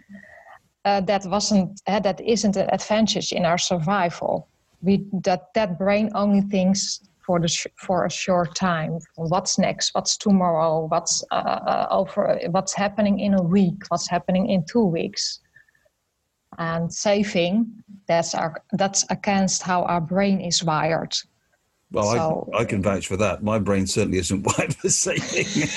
uh, 0.86 1.02
that 1.02 1.26
wasn't 1.26 1.82
uh, 1.88 2.00
that 2.00 2.22
isn't 2.22 2.56
an 2.56 2.70
advantage 2.72 3.32
in 3.32 3.46
our 3.46 3.58
survival. 3.58 4.48
We 4.82 5.06
that 5.24 5.54
that 5.54 5.78
brain 5.78 6.12
only 6.16 6.42
thinks 6.42 7.02
for 7.28 7.40
the 7.40 7.48
sh- 7.50 7.68
for 7.76 8.06
a 8.06 8.10
short 8.10 8.56
time. 8.56 8.98
What's 9.16 9.60
next? 9.60 9.94
What's 9.94 10.16
tomorrow? 10.18 10.88
What's 10.88 11.24
uh, 11.30 11.60
uh, 11.74 11.88
over? 11.92 12.40
What's 12.50 12.74
happening 12.74 13.20
in 13.20 13.34
a 13.34 13.44
week? 13.44 13.84
What's 13.90 14.08
happening 14.08 14.50
in 14.50 14.64
two 14.66 14.86
weeks? 14.86 15.42
And 16.58 16.92
saving 16.92 17.84
that's 18.08 18.34
our 18.34 18.64
that's 18.72 19.06
against 19.10 19.62
how 19.62 19.84
our 19.84 20.02
brain 20.02 20.40
is 20.40 20.64
wired. 20.64 21.14
Well, 21.92 22.12
so, 22.12 22.50
I, 22.54 22.60
I 22.60 22.66
can 22.66 22.82
vouch 22.82 23.08
for 23.08 23.18
that. 23.18 23.44
My 23.44 23.60
brain 23.60 23.86
certainly 23.86 24.18
isn't 24.20 24.48
wired 24.58 24.76
for 24.76 24.90
saving. 24.90 25.70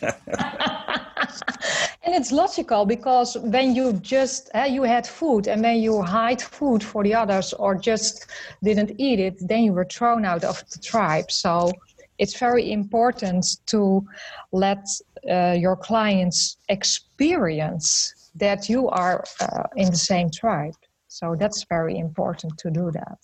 and 2.10 2.20
it's 2.20 2.32
logical 2.32 2.84
because 2.84 3.36
when 3.38 3.72
you 3.72 3.92
just 3.92 4.50
uh, 4.54 4.62
you 4.62 4.82
had 4.82 5.06
food 5.06 5.46
and 5.46 5.62
when 5.62 5.78
you 5.78 6.02
hide 6.02 6.42
food 6.42 6.82
for 6.82 7.04
the 7.04 7.14
others 7.14 7.52
or 7.52 7.76
just 7.76 8.26
didn't 8.64 8.90
eat 8.98 9.20
it 9.20 9.36
then 9.40 9.62
you 9.62 9.72
were 9.72 9.84
thrown 9.84 10.24
out 10.24 10.42
of 10.42 10.58
the 10.70 10.78
tribe. 10.80 11.30
So 11.30 11.70
it's 12.18 12.36
very 12.36 12.72
important 12.72 13.46
to 13.66 14.04
let 14.50 14.84
uh, 15.30 15.54
your 15.56 15.76
clients 15.76 16.56
experience 16.68 18.30
that 18.34 18.68
you 18.68 18.88
are 18.88 19.22
uh, 19.40 19.62
in 19.76 19.90
the 19.90 20.02
same 20.12 20.30
tribe. 20.30 20.74
So 21.06 21.36
that's 21.38 21.64
very 21.68 21.96
important 21.96 22.58
to 22.58 22.70
do 22.72 22.90
that. 22.90 23.18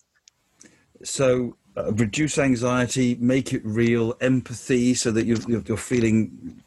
So 1.03 1.57
uh, 1.77 1.93
reduce 1.93 2.39
anxiety 2.39 3.17
make 3.21 3.53
it 3.53 3.63
real 3.65 4.15
empathy 4.21 4.95
so 4.95 5.11
that 5.11 5.27
you're, 5.27 5.63
you're 5.67 5.77
feeling 5.77 6.63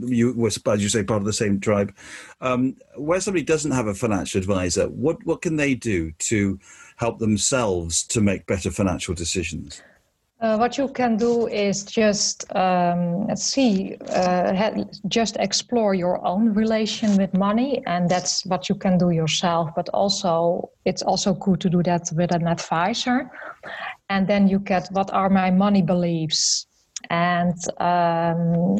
you 0.00 0.32
were, 0.32 0.48
as 0.48 0.82
you 0.82 0.88
say, 0.88 1.02
part 1.02 1.20
of 1.20 1.26
the 1.26 1.32
same 1.32 1.60
tribe. 1.60 1.94
Um, 2.40 2.76
where 2.96 3.20
somebody 3.20 3.44
doesn't 3.44 3.70
have 3.70 3.86
a 3.86 3.94
financial 3.94 4.38
advisor, 4.38 4.88
what 4.88 5.24
what 5.24 5.42
can 5.42 5.56
they 5.56 5.74
do 5.74 6.12
to 6.30 6.58
help 6.96 7.18
themselves 7.18 8.02
to 8.08 8.20
make 8.20 8.46
better 8.46 8.70
financial 8.70 9.14
decisions? 9.14 9.82
Uh, 10.40 10.56
what 10.56 10.78
you 10.78 10.86
can 10.86 11.16
do 11.16 11.48
is 11.48 11.82
just 11.82 12.44
um, 12.54 13.26
see, 13.34 13.96
uh, 14.10 14.54
ha- 14.54 14.84
just 15.08 15.36
explore 15.40 15.94
your 15.94 16.24
own 16.24 16.54
relation 16.54 17.16
with 17.16 17.34
money, 17.34 17.82
and 17.86 18.08
that's 18.08 18.46
what 18.46 18.68
you 18.68 18.76
can 18.76 18.96
do 18.96 19.10
yourself. 19.10 19.70
But 19.74 19.88
also, 19.88 20.70
it's 20.84 21.02
also 21.02 21.34
good 21.34 21.60
to 21.62 21.68
do 21.68 21.82
that 21.82 22.12
with 22.14 22.30
an 22.32 22.46
advisor, 22.46 23.28
and 24.10 24.28
then 24.28 24.46
you 24.46 24.60
get 24.60 24.86
what 24.92 25.12
are 25.12 25.28
my 25.28 25.50
money 25.50 25.82
beliefs, 25.82 26.68
and 27.10 27.56
um, 27.80 28.76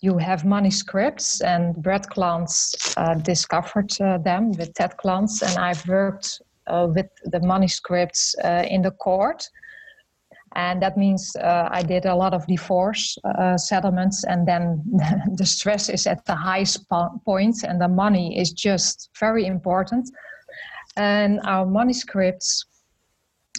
you 0.00 0.18
have 0.18 0.44
money 0.44 0.70
scripts. 0.70 1.40
And 1.40 1.74
Brad 1.82 2.06
Klontz 2.08 2.94
uh, 2.96 3.14
discovered 3.14 3.90
uh, 4.00 4.18
them 4.18 4.52
with 4.52 4.74
Ted 4.74 4.96
Klontz, 4.96 5.42
and 5.42 5.58
I've 5.58 5.86
worked 5.88 6.40
uh, 6.66 6.86
with 6.94 7.06
the 7.24 7.40
money 7.40 7.68
scripts 7.68 8.34
uh, 8.44 8.64
in 8.68 8.82
the 8.82 8.90
court 8.90 9.48
and 10.56 10.82
that 10.82 10.96
means 10.96 11.36
uh, 11.36 11.68
I 11.70 11.82
did 11.82 12.06
a 12.06 12.14
lot 12.14 12.32
of 12.32 12.46
divorce 12.46 13.18
settlements, 13.56 14.24
and 14.24 14.48
then 14.48 14.82
the 15.34 15.44
stress 15.44 15.88
is 15.88 16.06
at 16.06 16.24
the 16.24 16.34
highest 16.34 16.88
po- 16.88 17.20
point, 17.24 17.62
and 17.64 17.80
the 17.80 17.86
money 17.86 18.36
is 18.38 18.52
just 18.52 19.10
very 19.20 19.46
important. 19.46 20.10
And 20.96 21.40
our 21.44 21.66
money 21.66 21.92
scripts 21.92 22.64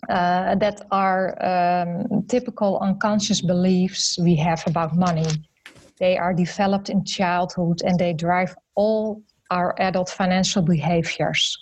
uh, 0.09 0.55
that 0.55 0.81
are 0.91 1.35
um, 1.43 2.23
typical 2.27 2.79
unconscious 2.79 3.41
beliefs 3.41 4.17
we 4.19 4.35
have 4.35 4.63
about 4.67 4.95
money. 4.95 5.25
They 5.99 6.17
are 6.17 6.33
developed 6.33 6.89
in 6.89 7.03
childhood, 7.03 7.81
and 7.83 7.99
they 7.99 8.13
drive 8.13 8.55
all 8.75 9.21
our 9.51 9.75
adult 9.79 10.09
financial 10.09 10.61
behaviors. 10.61 11.57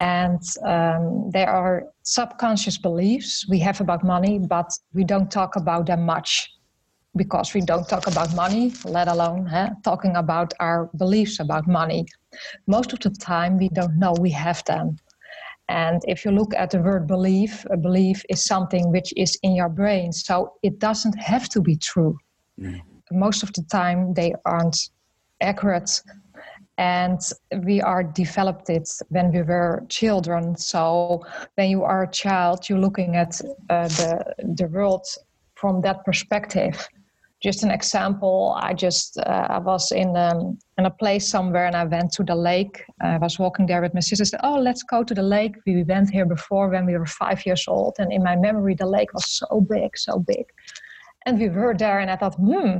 And 0.00 0.40
um, 0.64 1.30
there 1.30 1.50
are 1.50 1.84
subconscious 2.02 2.78
beliefs 2.78 3.46
we 3.48 3.58
have 3.58 3.80
about 3.80 4.02
money 4.02 4.38
but 4.38 4.72
we 4.94 5.04
don't 5.04 5.30
talk 5.30 5.56
about 5.56 5.86
them 5.86 6.04
much. 6.06 6.50
Because 7.16 7.54
we 7.54 7.60
don't 7.60 7.88
talk 7.88 8.06
about 8.06 8.34
money 8.34 8.72
let 8.84 9.08
alone 9.08 9.50
talking 9.84 10.16
about 10.16 10.54
our 10.60 10.88
beliefs 10.96 11.40
about 11.40 11.66
money. 11.66 12.06
Most 12.66 12.92
of 12.92 13.00
the 13.00 13.10
time 13.10 13.58
we 13.58 13.68
don't 13.70 13.98
know 13.98 14.14
we 14.20 14.30
have 14.30 14.64
them. 14.64 14.96
And 15.68 16.00
if 16.06 16.24
you 16.24 16.30
look 16.30 16.54
at 16.54 16.70
the 16.70 16.80
word 16.80 17.06
belief 17.06 17.66
a 17.70 17.76
belief 17.76 18.22
is 18.28 18.44
something 18.44 18.90
which 18.90 19.12
is 19.16 19.36
in 19.42 19.54
your 19.54 19.68
brain. 19.68 20.12
So 20.12 20.54
it 20.62 20.78
doesn't 20.78 21.18
have 21.18 21.48
to 21.50 21.60
be 21.60 21.76
true. 21.76 22.16
Mm. 22.58 22.80
Most 23.10 23.42
of 23.42 23.52
the 23.52 23.62
time 23.62 24.14
they 24.14 24.34
aren't 24.44 24.90
accurate. 25.40 26.02
And 26.78 27.20
we 27.64 27.82
are 27.82 28.02
developed 28.02 28.70
it 28.70 28.88
when 29.08 29.32
we 29.32 29.42
were 29.42 29.84
children. 29.88 30.56
So 30.56 31.24
when 31.56 31.68
you 31.68 31.82
are 31.82 32.04
a 32.04 32.10
child 32.10 32.68
you're 32.68 32.78
looking 32.78 33.16
at 33.16 33.40
uh, 33.68 33.88
the 33.88 34.34
the 34.56 34.66
world 34.68 35.06
from 35.56 35.82
that 35.82 36.04
perspective. 36.04 36.88
Just 37.42 37.62
an 37.62 37.70
example 37.70 38.54
i 38.60 38.74
just 38.74 39.18
uh, 39.18 39.46
i 39.56 39.58
was 39.58 39.92
in 39.92 40.14
um, 40.14 40.58
in 40.76 40.84
a 40.86 40.90
place 40.90 41.26
somewhere 41.28 41.66
and 41.66 41.76
i 41.76 41.84
went 41.84 42.12
to 42.12 42.22
the 42.22 42.34
lake. 42.34 42.84
I 43.00 43.18
was 43.18 43.38
walking 43.38 43.66
there 43.66 43.82
with 43.82 43.94
my 43.94 44.00
sister. 44.00 44.38
Oh 44.42 44.58
let's 44.58 44.82
go 44.82 45.04
to 45.04 45.14
the 45.14 45.22
lake. 45.22 45.54
We 45.66 45.84
went 45.84 46.10
here 46.10 46.26
before 46.26 46.68
when 46.68 46.86
we 46.86 46.96
were 46.98 47.06
five 47.06 47.44
years 47.46 47.64
old. 47.68 47.94
And 47.98 48.12
in 48.12 48.22
my 48.22 48.36
memory 48.36 48.74
the 48.74 48.86
lake 48.86 49.12
was 49.14 49.26
so 49.40 49.60
big 49.60 49.90
so 49.96 50.18
big 50.18 50.46
and 51.26 51.38
we 51.38 51.48
were 51.48 51.74
there 51.74 51.98
and 52.00 52.10
i 52.10 52.16
thought 52.16 52.34
hmm 52.34 52.78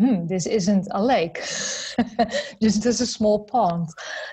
hmm, 0.00 0.26
this 0.26 0.46
isn't 0.46 0.88
a 0.92 1.02
lake, 1.02 1.38
This 2.60 2.86
is 2.86 3.00
a 3.00 3.06
small 3.06 3.44
pond. 3.44 3.88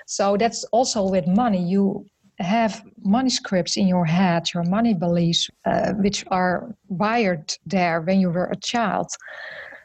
So 0.06 0.36
that's 0.36 0.64
also 0.72 1.08
with 1.08 1.26
money. 1.26 1.62
You 1.62 2.06
have 2.38 2.82
money 3.02 3.30
scripts 3.30 3.76
in 3.76 3.86
your 3.88 4.06
head, 4.06 4.54
your 4.54 4.64
money 4.64 4.94
beliefs, 4.94 5.50
uh, 5.64 5.92
which 5.94 6.24
are 6.30 6.74
wired 6.88 7.54
there 7.66 8.00
when 8.00 8.20
you 8.20 8.30
were 8.30 8.46
a 8.46 8.56
child. 8.56 9.08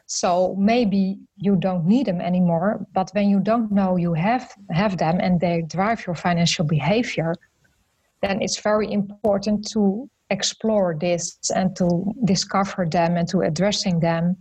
So 0.06 0.54
maybe 0.58 1.18
you 1.36 1.56
don't 1.56 1.86
need 1.86 2.06
them 2.06 2.20
anymore, 2.20 2.86
but 2.94 3.10
when 3.12 3.28
you 3.28 3.40
don't 3.40 3.72
know 3.72 3.96
you 3.96 4.12
have 4.14 4.52
have 4.70 4.96
them 4.98 5.18
and 5.20 5.40
they 5.40 5.62
drive 5.62 6.06
your 6.06 6.14
financial 6.14 6.64
behavior, 6.64 7.34
then 8.22 8.40
it's 8.42 8.60
very 8.60 8.92
important 8.92 9.66
to 9.72 10.08
explore 10.30 10.96
this 10.98 11.38
and 11.54 11.76
to 11.76 12.14
discover 12.24 12.86
them 12.86 13.16
and 13.16 13.28
to 13.28 13.40
addressing 13.40 14.00
them 14.00 14.36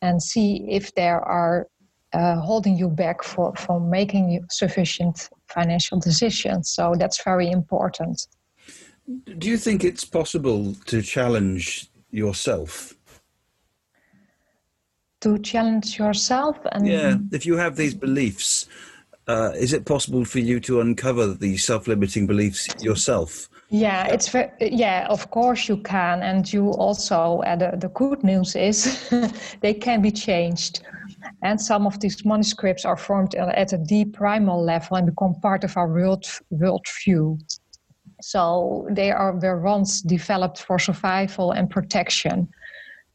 and 0.00 0.22
see 0.22 0.64
if 0.68 0.94
there 0.94 1.20
are 1.20 1.66
uh, 2.12 2.36
holding 2.36 2.76
you 2.76 2.88
back 2.88 3.22
for, 3.22 3.54
from 3.56 3.90
making 3.90 4.44
sufficient 4.50 5.28
financial 5.48 5.98
decisions. 5.98 6.70
So 6.70 6.94
that's 6.98 7.22
very 7.22 7.50
important. 7.50 8.26
Do 9.38 9.48
you 9.48 9.56
think 9.56 9.84
it's 9.84 10.04
possible 10.04 10.74
to 10.86 11.02
challenge 11.02 11.90
yourself? 12.10 12.94
To 15.22 15.38
challenge 15.38 15.98
yourself 15.98 16.58
and 16.72 16.86
yeah, 16.86 17.16
if 17.32 17.44
you 17.44 17.56
have 17.56 17.74
these 17.74 17.94
beliefs, 17.94 18.68
uh, 19.26 19.52
is 19.56 19.72
it 19.72 19.84
possible 19.84 20.24
for 20.24 20.38
you 20.38 20.60
to 20.60 20.80
uncover 20.80 21.26
these 21.34 21.64
self-limiting 21.64 22.26
beliefs 22.26 22.68
yourself? 22.80 23.48
Yeah, 23.70 24.06
it's 24.06 24.28
very, 24.28 24.50
yeah, 24.60 25.06
of 25.10 25.30
course 25.30 25.68
you 25.68 25.76
can. 25.78 26.22
And 26.22 26.50
you 26.50 26.70
also, 26.70 27.42
uh, 27.46 27.56
the, 27.56 27.76
the 27.76 27.88
good 27.88 28.24
news 28.24 28.56
is 28.56 29.10
they 29.60 29.74
can 29.74 30.00
be 30.00 30.10
changed. 30.10 30.80
And 31.42 31.60
some 31.60 31.86
of 31.86 32.00
these 32.00 32.24
money 32.24 32.44
scripts 32.44 32.84
are 32.86 32.96
formed 32.96 33.34
at 33.34 33.72
a 33.72 33.78
deep 33.78 34.14
primal 34.14 34.64
level 34.64 34.96
and 34.96 35.06
become 35.06 35.34
part 35.42 35.64
of 35.64 35.76
our 35.76 35.88
world, 35.88 36.24
world 36.50 36.86
view. 37.04 37.38
So 38.22 38.88
they 38.90 39.10
are 39.10 39.38
were 39.38 39.60
once 39.60 40.00
developed 40.00 40.58
for 40.62 40.78
survival 40.78 41.52
and 41.52 41.68
protection 41.68 42.48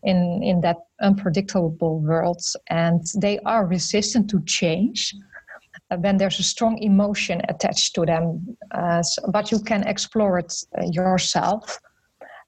in, 0.03 0.41
in 0.43 0.61
that 0.61 0.77
unpredictable 1.01 1.99
world. 1.99 2.41
And 2.69 3.01
they 3.19 3.39
are 3.39 3.65
resistant 3.65 4.29
to 4.29 4.41
change 4.45 5.15
when 5.97 6.17
there's 6.17 6.39
a 6.39 6.43
strong 6.43 6.77
emotion 6.79 7.41
attached 7.49 7.95
to 7.95 8.06
them. 8.06 8.58
Uh, 8.71 9.01
so, 9.01 9.21
but 9.32 9.51
you 9.51 9.60
can 9.60 9.84
explore 9.84 10.39
it 10.39 10.53
uh, 10.77 10.86
yourself 10.91 11.79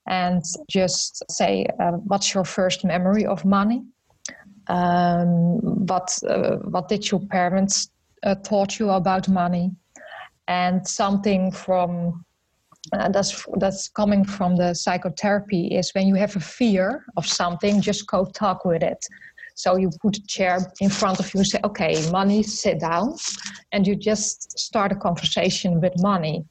and 0.08 0.42
just 0.68 1.24
say, 1.30 1.66
uh, 1.80 1.92
what's 1.92 2.34
your 2.34 2.44
first 2.44 2.84
memory 2.84 3.26
of 3.26 3.44
money? 3.44 3.82
Um, 4.68 5.58
what, 5.86 6.16
uh, 6.28 6.56
what 6.56 6.88
did 6.88 7.10
your 7.10 7.20
parents 7.20 7.88
uh, 8.22 8.34
taught 8.36 8.78
you 8.78 8.90
about 8.90 9.28
money? 9.28 9.72
And 10.48 10.86
something 10.86 11.50
from 11.50 12.24
uh, 12.92 13.08
that's 13.08 13.44
that's 13.56 13.88
coming 13.88 14.24
from 14.24 14.54
the 14.54 14.72
psychotherapy 14.72 15.66
is 15.74 15.90
when 15.92 16.06
you 16.06 16.14
have 16.14 16.36
a 16.36 16.40
fear 16.40 17.04
of 17.16 17.26
something, 17.26 17.80
just 17.80 18.06
go 18.06 18.24
talk 18.26 18.64
with 18.64 18.82
it 18.82 19.04
so 19.56 19.76
you 19.76 19.90
put 20.02 20.18
a 20.18 20.26
chair 20.26 20.58
in 20.80 20.90
front 20.90 21.18
of 21.18 21.32
you 21.32 21.40
and 21.40 21.46
say, 21.46 21.58
okay, 21.64 22.10
money, 22.10 22.42
sit 22.42 22.78
down. 22.78 23.16
And 23.72 23.86
you 23.86 23.96
just 23.96 24.58
start 24.58 24.92
a 24.92 24.94
conversation 24.94 25.80
with 25.80 25.94
money. 25.96 26.44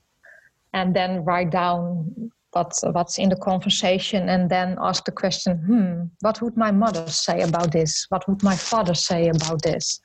And 0.73 0.95
then 0.95 1.23
write 1.23 1.51
down 1.51 2.31
what, 2.53 2.73
what's 2.93 3.19
in 3.19 3.29
the 3.29 3.35
conversation 3.35 4.27
and 4.29 4.49
then 4.49 4.77
ask 4.81 5.05
the 5.05 5.11
question, 5.11 5.57
hmm, 5.67 6.05
what 6.21 6.41
would 6.41 6.57
my 6.57 6.71
mother 6.71 7.07
say 7.07 7.41
about 7.41 7.71
this? 7.71 8.07
What 8.09 8.27
would 8.27 8.41
my 8.41 8.55
father 8.55 8.95
say 8.95 9.29
about 9.29 9.61
this? 9.61 10.01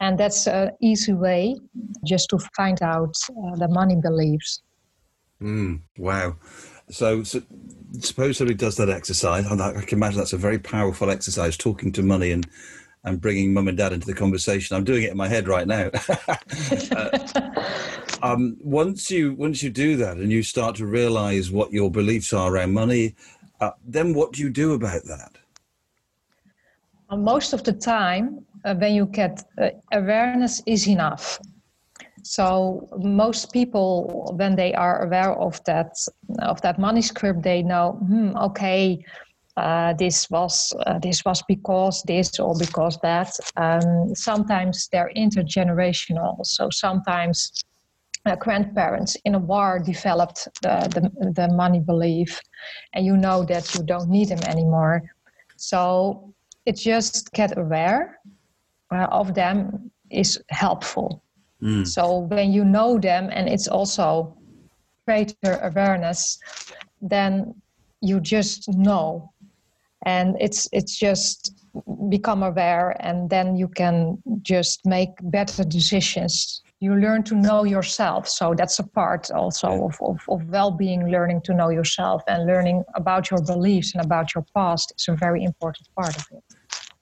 And 0.00 0.18
that's 0.18 0.46
an 0.46 0.72
easy 0.82 1.14
way 1.14 1.56
just 2.04 2.28
to 2.30 2.38
find 2.54 2.80
out 2.82 3.14
uh, 3.30 3.56
the 3.56 3.68
money 3.68 3.96
beliefs. 3.96 4.62
Mm, 5.42 5.80
wow. 5.96 6.36
So, 6.90 7.22
so 7.22 7.42
suppose 8.00 8.38
somebody 8.38 8.56
does 8.56 8.76
that 8.76 8.88
exercise, 8.88 9.46
I 9.46 9.82
can 9.82 9.98
imagine 9.98 10.18
that's 10.18 10.32
a 10.32 10.38
very 10.38 10.58
powerful 10.58 11.10
exercise, 11.10 11.56
talking 11.56 11.92
to 11.92 12.02
money 12.02 12.32
and 12.32 12.46
and 13.04 13.20
bringing 13.20 13.54
mum 13.54 13.68
and 13.68 13.78
dad 13.78 13.92
into 13.92 14.06
the 14.06 14.14
conversation. 14.14 14.76
I'm 14.76 14.84
doing 14.84 15.04
it 15.04 15.12
in 15.12 15.16
my 15.16 15.28
head 15.28 15.48
right 15.48 15.66
now. 15.66 15.90
uh, 16.92 17.50
um, 18.22 18.56
once 18.60 19.10
you 19.10 19.34
once 19.34 19.62
you 19.62 19.70
do 19.70 19.96
that 19.96 20.16
and 20.16 20.32
you 20.32 20.42
start 20.42 20.76
to 20.76 20.86
realize 20.86 21.50
what 21.50 21.72
your 21.72 21.90
beliefs 21.90 22.32
are 22.32 22.52
around 22.52 22.72
money, 22.72 23.14
uh, 23.60 23.70
then 23.84 24.14
what 24.14 24.32
do 24.32 24.42
you 24.42 24.50
do 24.50 24.74
about 24.74 25.04
that? 25.04 25.32
most 27.16 27.54
of 27.54 27.64
the 27.64 27.72
time, 27.72 28.44
uh, 28.66 28.74
when 28.74 28.94
you 28.94 29.06
get 29.06 29.42
uh, 29.56 29.70
awareness 29.92 30.62
is 30.66 30.86
enough. 30.86 31.40
So 32.28 32.86
most 32.98 33.52
people, 33.54 34.34
when 34.36 34.54
they 34.54 34.74
are 34.74 35.02
aware 35.06 35.32
of 35.32 35.64
that 35.64 35.96
of 36.40 36.60
that 36.60 36.78
money 36.78 37.00
script, 37.00 37.42
they 37.42 37.62
know, 37.62 37.92
hmm, 38.06 38.36
okay, 38.36 39.02
uh, 39.56 39.94
this 39.94 40.28
was 40.28 40.74
uh, 40.86 40.98
this 40.98 41.24
was 41.24 41.42
because 41.48 42.02
this 42.02 42.38
or 42.38 42.54
because 42.58 42.98
that. 42.98 43.30
Um, 43.56 44.14
sometimes 44.14 44.88
they're 44.92 45.10
intergenerational. 45.16 46.44
So 46.44 46.68
sometimes 46.70 47.64
uh, 48.26 48.36
grandparents 48.36 49.16
in 49.24 49.34
a 49.34 49.38
war 49.38 49.78
developed 49.78 50.48
the, 50.60 50.76
the, 50.94 51.32
the 51.32 51.48
money 51.54 51.80
belief, 51.80 52.38
and 52.92 53.06
you 53.06 53.16
know 53.16 53.42
that 53.44 53.74
you 53.74 53.82
don't 53.82 54.10
need 54.10 54.28
them 54.28 54.42
anymore. 54.44 55.00
So 55.56 56.34
it 56.66 56.76
just 56.76 57.32
get 57.32 57.56
aware 57.56 58.20
uh, 58.92 59.06
of 59.10 59.32
them 59.32 59.90
is 60.10 60.38
helpful. 60.50 61.22
Mm. 61.62 61.86
So 61.86 62.18
when 62.18 62.52
you 62.52 62.64
know 62.64 62.98
them 62.98 63.30
and 63.32 63.48
it's 63.48 63.68
also 63.68 64.36
greater 65.06 65.58
awareness, 65.62 66.38
then 67.00 67.54
you 68.00 68.20
just 68.20 68.68
know. 68.68 69.32
And 70.04 70.36
it's 70.40 70.68
it's 70.72 70.96
just 70.96 71.54
become 72.08 72.42
aware 72.42 72.96
and 73.00 73.28
then 73.28 73.56
you 73.56 73.68
can 73.68 74.22
just 74.42 74.86
make 74.86 75.10
better 75.22 75.64
decisions. 75.64 76.62
You 76.80 76.94
learn 76.94 77.24
to 77.24 77.34
know 77.34 77.64
yourself. 77.64 78.28
So 78.28 78.54
that's 78.56 78.78
a 78.78 78.86
part 78.86 79.30
also 79.32 79.68
of, 79.88 79.98
of, 80.00 80.20
of 80.28 80.48
well-being 80.48 81.10
learning 81.10 81.40
to 81.42 81.54
know 81.54 81.70
yourself 81.70 82.22
and 82.28 82.46
learning 82.46 82.84
about 82.94 83.30
your 83.30 83.42
beliefs 83.42 83.94
and 83.94 84.04
about 84.04 84.34
your 84.34 84.44
past 84.54 84.92
is 84.96 85.08
a 85.08 85.16
very 85.16 85.42
important 85.42 85.88
part 85.96 86.16
of 86.16 86.24
it. 86.30 86.44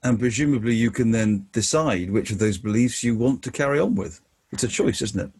And 0.03 0.19
presumably 0.19 0.75
you 0.75 0.91
can 0.91 1.11
then 1.11 1.47
decide 1.53 2.11
which 2.11 2.31
of 2.31 2.39
those 2.39 2.59
beliefs 2.59 3.05
you 3.05 3.17
want 3.17 3.43
to 3.43 3.51
carry 3.51 3.79
on 3.79 3.95
with 3.95 4.21
it's 4.53 4.65
a 4.65 4.69
choice 4.69 5.03
isn't 5.03 5.21
it 5.21 5.31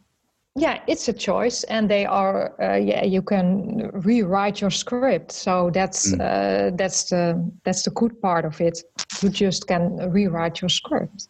yeah 0.57 0.81
it's 0.87 1.09
a 1.09 1.13
choice 1.13 1.65
and 1.65 1.91
they 1.91 2.07
are 2.07 2.61
uh, 2.63 2.77
yeah 2.77 3.05
you 3.05 3.23
can 3.23 3.91
rewrite 3.93 4.61
your 4.61 4.71
script 4.71 5.33
so 5.33 5.71
that's 5.73 6.13
mm. 6.13 6.21
uh, 6.21 6.75
that's 6.77 7.11
the 7.11 7.53
that's 7.65 7.83
the 7.83 7.91
good 7.91 8.21
part 8.21 8.45
of 8.45 8.61
it 8.61 8.83
you 9.23 9.29
just 9.29 9.67
can 9.67 9.97
rewrite 10.11 10.61
your 10.61 10.69
script 10.69 11.29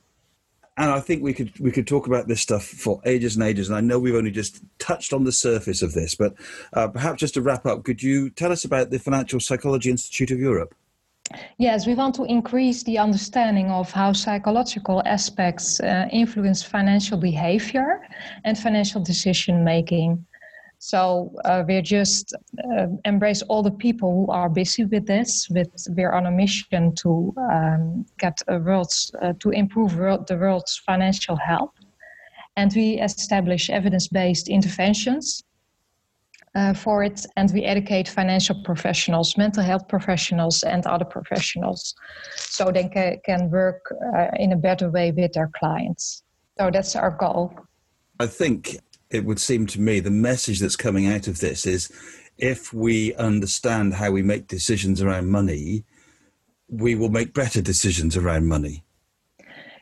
and 0.78 0.90
I 0.90 1.00
think 1.00 1.22
we 1.22 1.32
could 1.32 1.58
we 1.58 1.72
could 1.72 1.86
talk 1.86 2.06
about 2.06 2.28
this 2.28 2.42
stuff 2.42 2.64
for 2.64 3.00
ages 3.06 3.34
and 3.34 3.44
ages. 3.44 3.68
And 3.68 3.78
I 3.78 3.80
know 3.80 3.98
we've 3.98 4.14
only 4.14 4.30
just 4.30 4.62
touched 4.78 5.12
on 5.14 5.24
the 5.24 5.32
surface 5.32 5.80
of 5.80 5.94
this, 5.94 6.14
but 6.14 6.34
uh, 6.74 6.88
perhaps 6.88 7.20
just 7.20 7.34
to 7.34 7.42
wrap 7.42 7.64
up, 7.64 7.84
could 7.84 8.02
you 8.02 8.28
tell 8.28 8.52
us 8.52 8.64
about 8.64 8.90
the 8.90 8.98
Financial 8.98 9.40
Psychology 9.40 9.90
Institute 9.90 10.30
of 10.30 10.38
Europe? 10.38 10.74
Yes, 11.58 11.86
we 11.86 11.94
want 11.94 12.14
to 12.16 12.24
increase 12.24 12.82
the 12.84 12.98
understanding 12.98 13.70
of 13.70 13.90
how 13.90 14.12
psychological 14.12 15.02
aspects 15.06 15.80
uh, 15.80 16.06
influence 16.12 16.62
financial 16.62 17.18
behavior 17.18 18.06
and 18.44 18.58
financial 18.58 19.02
decision 19.02 19.64
making. 19.64 20.24
So 20.78 21.32
uh, 21.44 21.64
we're 21.66 21.82
just 21.82 22.34
uh, 22.34 22.86
embrace 23.04 23.42
all 23.42 23.62
the 23.62 23.70
people 23.70 24.10
who 24.10 24.32
are 24.32 24.48
busy 24.48 24.84
with 24.84 25.06
this. 25.06 25.48
With 25.50 25.72
we're 25.88 26.12
on 26.12 26.26
a 26.26 26.30
mission 26.30 26.94
to 26.96 27.34
um, 27.50 28.06
get 28.18 28.40
a 28.48 28.58
world's 28.58 29.10
uh, 29.22 29.32
to 29.40 29.50
improve 29.50 29.96
world, 29.96 30.26
the 30.28 30.36
world's 30.36 30.76
financial 30.86 31.36
health, 31.36 31.72
and 32.56 32.72
we 32.74 33.00
establish 33.00 33.70
evidence-based 33.70 34.48
interventions 34.48 35.42
uh, 36.56 36.72
for 36.72 37.04
it, 37.04 37.26
and 37.36 37.52
we 37.52 37.64
educate 37.64 38.08
financial 38.08 38.56
professionals, 38.64 39.36
mental 39.36 39.62
health 39.62 39.86
professionals, 39.88 40.62
and 40.62 40.86
other 40.86 41.04
professionals, 41.04 41.94
so 42.34 42.72
they 42.72 42.88
can, 42.88 43.20
can 43.24 43.50
work 43.50 43.92
uh, 44.16 44.28
in 44.38 44.52
a 44.52 44.56
better 44.56 44.90
way 44.90 45.12
with 45.12 45.32
their 45.34 45.50
clients. 45.54 46.22
So 46.58 46.70
that's 46.70 46.96
our 46.96 47.10
goal. 47.10 47.52
I 48.18 48.26
think 48.26 48.78
it 49.10 49.26
would 49.26 49.38
seem 49.38 49.66
to 49.66 49.80
me 49.80 50.00
the 50.00 50.10
message 50.10 50.60
that's 50.60 50.76
coming 50.76 51.06
out 51.06 51.28
of 51.28 51.40
this 51.40 51.66
is 51.66 51.92
if 52.38 52.72
we 52.72 53.14
understand 53.16 53.94
how 53.94 54.10
we 54.10 54.22
make 54.22 54.48
decisions 54.48 55.02
around 55.02 55.28
money, 55.28 55.84
we 56.68 56.94
will 56.94 57.10
make 57.10 57.34
better 57.34 57.60
decisions 57.60 58.16
around 58.16 58.46
money. 58.46 58.82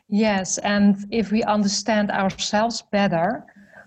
Yes, 0.09 0.57
and 0.59 0.97
if 1.09 1.31
we 1.31 1.41
understand 1.43 2.11
ourselves 2.11 2.83
better, 2.91 3.45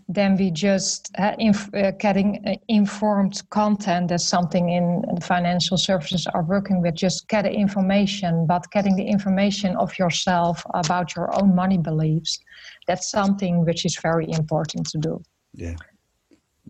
then 0.08 0.36
we 0.36 0.50
just 0.50 1.10
uh, 1.18 1.34
inf- 1.38 1.72
uh, 1.74 1.90
getting 1.92 2.42
uh, 2.46 2.54
informed 2.68 3.42
content. 3.50 4.08
That's 4.08 4.24
something 4.24 4.70
in 4.70 5.02
financial 5.20 5.76
services 5.76 6.26
are 6.32 6.42
working 6.44 6.80
with. 6.80 6.94
Just 6.94 7.28
get 7.28 7.44
information, 7.46 8.46
but 8.46 8.70
getting 8.70 8.96
the 8.96 9.04
information 9.04 9.76
of 9.76 9.98
yourself 9.98 10.64
about 10.72 11.14
your 11.14 11.28
own 11.40 11.54
money 11.54 11.76
beliefs. 11.76 12.38
That's 12.86 13.10
something 13.10 13.66
which 13.66 13.84
is 13.84 13.98
very 14.00 14.26
important 14.30 14.86
to 14.90 14.98
do. 14.98 15.22
Yeah. 15.52 15.76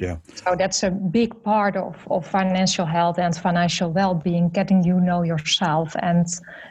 Yeah. 0.01 0.19
So 0.35 0.55
that's 0.57 0.83
a 0.85 0.91
big 0.91 1.43
part 1.43 1.77
of, 1.77 2.07
of 2.11 2.27
financial 2.27 2.87
health 2.87 3.19
and 3.19 3.37
financial 3.37 3.91
well-being, 3.91 4.49
getting 4.51 4.85
you 4.85 5.01
know 5.01 5.23
yourself. 5.23 5.97
And 6.01 6.27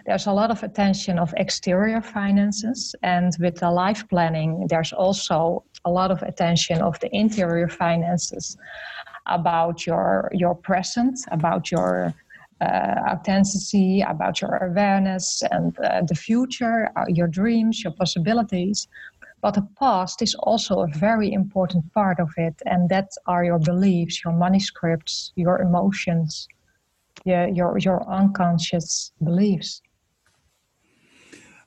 there's 0.06 0.28
a 0.28 0.32
lot 0.32 0.50
of 0.50 0.63
attention 0.63 1.20
of 1.20 1.34
exterior 1.38 2.02
finances. 2.02 2.96
And 3.04 3.36
with 3.40 3.56
the 3.56 3.70
life 3.70 4.08
planning, 4.08 4.68
there's 4.70 4.94
also 4.94 5.63
a 5.84 5.92
lot 5.92 6.12
of 6.12 6.24
attention 6.24 6.82
of 6.82 7.00
the 7.02 7.10
interior 7.13 7.68
finances 7.68 8.58
about 9.26 9.86
your 9.86 10.32
your 10.34 10.56
present, 10.56 11.20
about 11.32 11.70
your 11.70 12.13
uh, 12.62 12.96
authenticity, 13.10 14.02
about 14.02 14.42
your 14.42 14.56
awareness 14.58 15.44
and 15.52 15.78
uh, 15.80 16.02
the 16.08 16.16
future, 16.16 16.90
uh, 16.96 17.04
your 17.08 17.28
dreams, 17.28 17.84
your 17.84 17.94
possibilities. 17.94 18.88
But 19.41 19.54
the 19.54 19.67
past 19.78 20.21
is 20.21 20.36
also 20.36 20.80
a 20.80 20.88
very 20.88 21.32
important 21.32 21.93
part 21.93 22.19
of 22.19 22.30
it, 22.38 22.56
and 22.65 22.89
that 22.89 23.12
are 23.28 23.43
your 23.43 23.60
beliefs, 23.60 24.23
your 24.23 24.34
money 24.34 24.60
scripts, 24.60 25.32
your 25.36 25.62
emotions, 25.62 26.47
your 27.23 27.47
your, 27.47 27.78
your 27.78 28.10
unconscious 28.10 29.12
beliefs. 29.23 29.82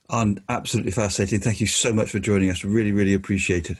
And 0.09 0.43
absolutely 0.49 0.91
fascinating. 0.91 1.39
Thank 1.41 1.61
you 1.61 1.69
so 1.69 1.93
much 1.93 2.11
for 2.11 2.19
joining 2.19 2.51
us. 2.51 2.65
Really, 2.65 2.91
really 2.91 3.15
appreciate 3.15 3.71
it. 3.71 3.79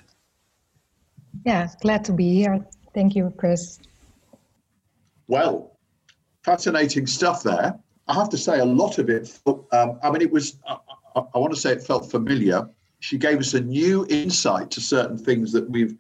Yeah, 1.45 1.69
glad 1.81 2.05
to 2.05 2.13
be 2.13 2.33
here. 2.35 2.65
Thank 2.95 3.17
you, 3.17 3.33
Chris. 3.37 3.81
Well, 5.27 5.77
fascinating 6.45 7.09
stuff 7.09 7.43
there. 7.43 7.79
I 8.07 8.15
have 8.15 8.29
to 8.31 8.39
say, 8.39 8.61
a 8.61 8.65
lot 8.65 8.99
of 8.99 9.11
it. 9.11 9.39
Um, 9.47 9.99
I 10.03 10.11
mean, 10.11 10.23
it 10.23 10.31
was. 10.31 10.57
I, 10.67 10.77
I, 11.17 11.23
I 11.35 11.39
want 11.39 11.53
to 11.53 11.61
say 11.61 11.73
it 11.73 11.83
felt 11.83 12.09
familiar 12.09 12.69
she 13.01 13.19
gave 13.19 13.39
us 13.39 13.55
a 13.55 13.61
new 13.61 14.07
insight 14.09 14.71
to 14.71 14.81
certain 14.81 15.19
things 15.19 15.53
that 15.53 15.69
we've 15.69 15.97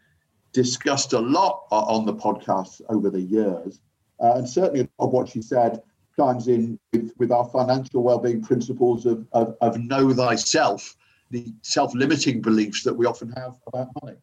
discussed 0.52 1.12
a 1.12 1.18
lot 1.18 1.64
on 1.70 2.06
the 2.06 2.14
podcast 2.14 2.80
over 2.88 3.10
the 3.10 3.20
years. 3.20 3.80
Uh, 4.22 4.34
and 4.36 4.48
certainly 4.48 4.88
of 4.98 5.10
what 5.10 5.28
she 5.28 5.40
said 5.40 5.82
chimes 6.16 6.48
in 6.48 6.78
with, 6.92 7.12
with 7.18 7.32
our 7.32 7.48
financial 7.48 8.02
well-being 8.02 8.42
principles 8.42 9.06
of, 9.06 9.26
of, 9.32 9.56
of 9.60 9.78
know 9.78 10.12
thyself, 10.12 10.96
the 11.30 11.52
self-limiting 11.62 12.42
beliefs 12.42 12.82
that 12.82 12.94
we 12.94 13.06
often 13.06 13.32
have 13.32 13.54
about 13.66 13.88
money. 14.02 14.16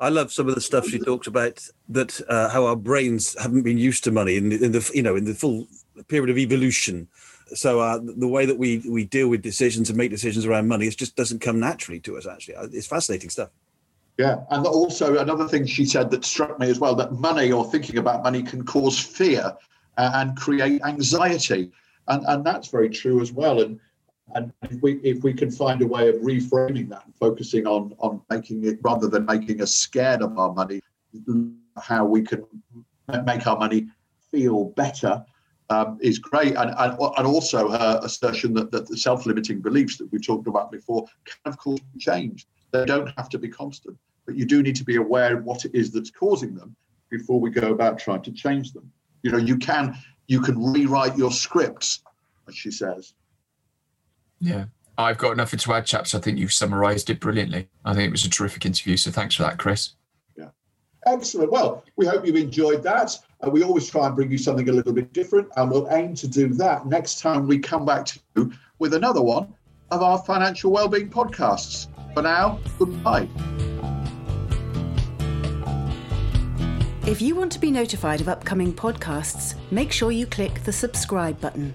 I 0.00 0.08
love 0.08 0.32
some 0.32 0.48
of 0.48 0.54
the 0.54 0.60
stuff 0.60 0.86
she 0.86 0.98
talks 0.98 1.26
about 1.26 1.66
that 1.88 2.20
uh, 2.28 2.48
how 2.48 2.66
our 2.66 2.76
brains 2.76 3.36
haven't 3.40 3.62
been 3.62 3.78
used 3.78 4.04
to 4.04 4.10
money 4.10 4.36
in 4.36 4.48
the, 4.48 4.64
in 4.64 4.72
the 4.72 4.90
you 4.94 5.02
know 5.02 5.16
in 5.16 5.24
the 5.24 5.34
full 5.34 5.66
period 6.08 6.30
of 6.30 6.38
evolution 6.38 7.08
so 7.54 7.80
uh, 7.80 8.00
the 8.02 8.28
way 8.28 8.46
that 8.46 8.58
we 8.58 8.78
we 8.88 9.04
deal 9.04 9.28
with 9.28 9.42
decisions 9.42 9.88
and 9.88 9.96
make 9.96 10.10
decisions 10.10 10.46
around 10.46 10.68
money, 10.68 10.86
it 10.86 10.96
just 10.96 11.16
doesn't 11.16 11.40
come 11.40 11.60
naturally 11.60 12.00
to 12.00 12.16
us. 12.16 12.26
Actually, 12.26 12.56
it's 12.72 12.86
fascinating 12.86 13.30
stuff. 13.30 13.50
Yeah, 14.18 14.44
and 14.50 14.66
also 14.66 15.18
another 15.18 15.46
thing 15.46 15.66
she 15.66 15.84
said 15.84 16.10
that 16.10 16.24
struck 16.24 16.58
me 16.58 16.70
as 16.70 16.80
well 16.80 16.94
that 16.96 17.12
money 17.12 17.52
or 17.52 17.64
thinking 17.64 17.98
about 17.98 18.22
money 18.22 18.42
can 18.42 18.64
cause 18.64 18.98
fear 18.98 19.54
and 19.98 20.36
create 20.36 20.82
anxiety, 20.84 21.70
and 22.08 22.24
and 22.26 22.44
that's 22.44 22.68
very 22.68 22.88
true 22.88 23.20
as 23.20 23.32
well. 23.32 23.60
And 23.60 23.78
and 24.34 24.52
if 24.62 24.82
we 24.82 24.94
if 25.04 25.22
we 25.22 25.32
can 25.32 25.50
find 25.50 25.82
a 25.82 25.86
way 25.86 26.08
of 26.08 26.16
reframing 26.16 26.88
that 26.88 27.04
and 27.04 27.14
focusing 27.14 27.66
on 27.66 27.94
on 27.98 28.22
making 28.28 28.64
it 28.64 28.78
rather 28.82 29.08
than 29.08 29.24
making 29.24 29.62
us 29.62 29.72
scared 29.72 30.22
of 30.22 30.36
our 30.38 30.52
money, 30.52 30.80
how 31.80 32.04
we 32.04 32.22
can 32.22 32.44
make 33.24 33.46
our 33.46 33.58
money 33.58 33.86
feel 34.32 34.64
better 34.70 35.24
um, 35.70 35.98
is 36.00 36.18
great. 36.18 36.54
And, 36.56 36.74
and, 36.76 36.96
and 36.98 37.26
also 37.26 37.70
her 37.70 38.00
assertion 38.02 38.54
that, 38.54 38.70
that 38.70 38.88
the 38.88 38.96
self 38.96 39.26
limiting 39.26 39.60
beliefs 39.60 39.98
that 39.98 40.10
we 40.12 40.18
talked 40.18 40.46
about 40.46 40.70
before 40.70 41.06
can, 41.24 41.52
of 41.52 41.58
course, 41.58 41.80
change. 41.98 42.46
They 42.72 42.84
don't 42.84 43.10
have 43.16 43.28
to 43.30 43.38
be 43.38 43.48
constant, 43.48 43.96
but 44.26 44.36
you 44.36 44.44
do 44.44 44.62
need 44.62 44.76
to 44.76 44.84
be 44.84 44.96
aware 44.96 45.36
of 45.36 45.44
what 45.44 45.64
it 45.64 45.72
is 45.74 45.90
that's 45.92 46.10
causing 46.10 46.54
them 46.54 46.74
before 47.10 47.40
we 47.40 47.50
go 47.50 47.72
about 47.72 47.98
trying 47.98 48.22
to 48.22 48.32
change 48.32 48.72
them. 48.72 48.90
You 49.22 49.32
know, 49.32 49.38
you 49.38 49.56
can 49.56 49.96
you 50.26 50.40
can 50.40 50.72
rewrite 50.72 51.16
your 51.16 51.30
scripts, 51.30 52.02
as 52.48 52.56
she 52.56 52.70
says. 52.70 53.14
Yeah. 54.40 54.66
I've 54.98 55.18
got 55.18 55.36
nothing 55.36 55.58
to 55.58 55.72
add, 55.74 55.86
chaps. 55.86 56.14
I 56.14 56.20
think 56.20 56.38
you've 56.38 56.52
summarised 56.52 57.10
it 57.10 57.20
brilliantly. 57.20 57.68
I 57.84 57.94
think 57.94 58.08
it 58.08 58.12
was 58.12 58.24
a 58.24 58.30
terrific 58.30 58.64
interview. 58.64 58.96
So 58.96 59.10
thanks 59.10 59.34
for 59.34 59.42
that, 59.42 59.58
Chris. 59.58 59.90
Yeah. 60.36 60.48
Excellent. 61.06 61.52
Well, 61.52 61.84
we 61.96 62.06
hope 62.06 62.26
you've 62.26 62.36
enjoyed 62.36 62.82
that. 62.84 63.16
Uh, 63.44 63.50
we 63.50 63.62
always 63.62 63.88
try 63.88 64.06
and 64.06 64.16
bring 64.16 64.30
you 64.30 64.38
something 64.38 64.68
a 64.68 64.72
little 64.72 64.92
bit 64.92 65.12
different, 65.12 65.48
and 65.56 65.70
we'll 65.70 65.88
aim 65.90 66.14
to 66.14 66.26
do 66.26 66.48
that 66.48 66.86
next 66.86 67.20
time 67.20 67.46
we 67.46 67.58
come 67.58 67.84
back 67.84 68.06
to 68.06 68.18
you 68.34 68.52
with 68.78 68.94
another 68.94 69.22
one 69.22 69.52
of 69.90 70.02
our 70.02 70.18
financial 70.18 70.72
wellbeing 70.72 71.10
podcasts. 71.10 71.88
For 72.14 72.22
now, 72.22 72.58
goodbye. 72.78 73.28
If 77.06 77.22
you 77.22 77.36
want 77.36 77.52
to 77.52 77.60
be 77.60 77.70
notified 77.70 78.20
of 78.20 78.28
upcoming 78.28 78.72
podcasts, 78.72 79.54
make 79.70 79.92
sure 79.92 80.10
you 80.10 80.26
click 80.26 80.64
the 80.64 80.72
subscribe 80.72 81.40
button. 81.40 81.72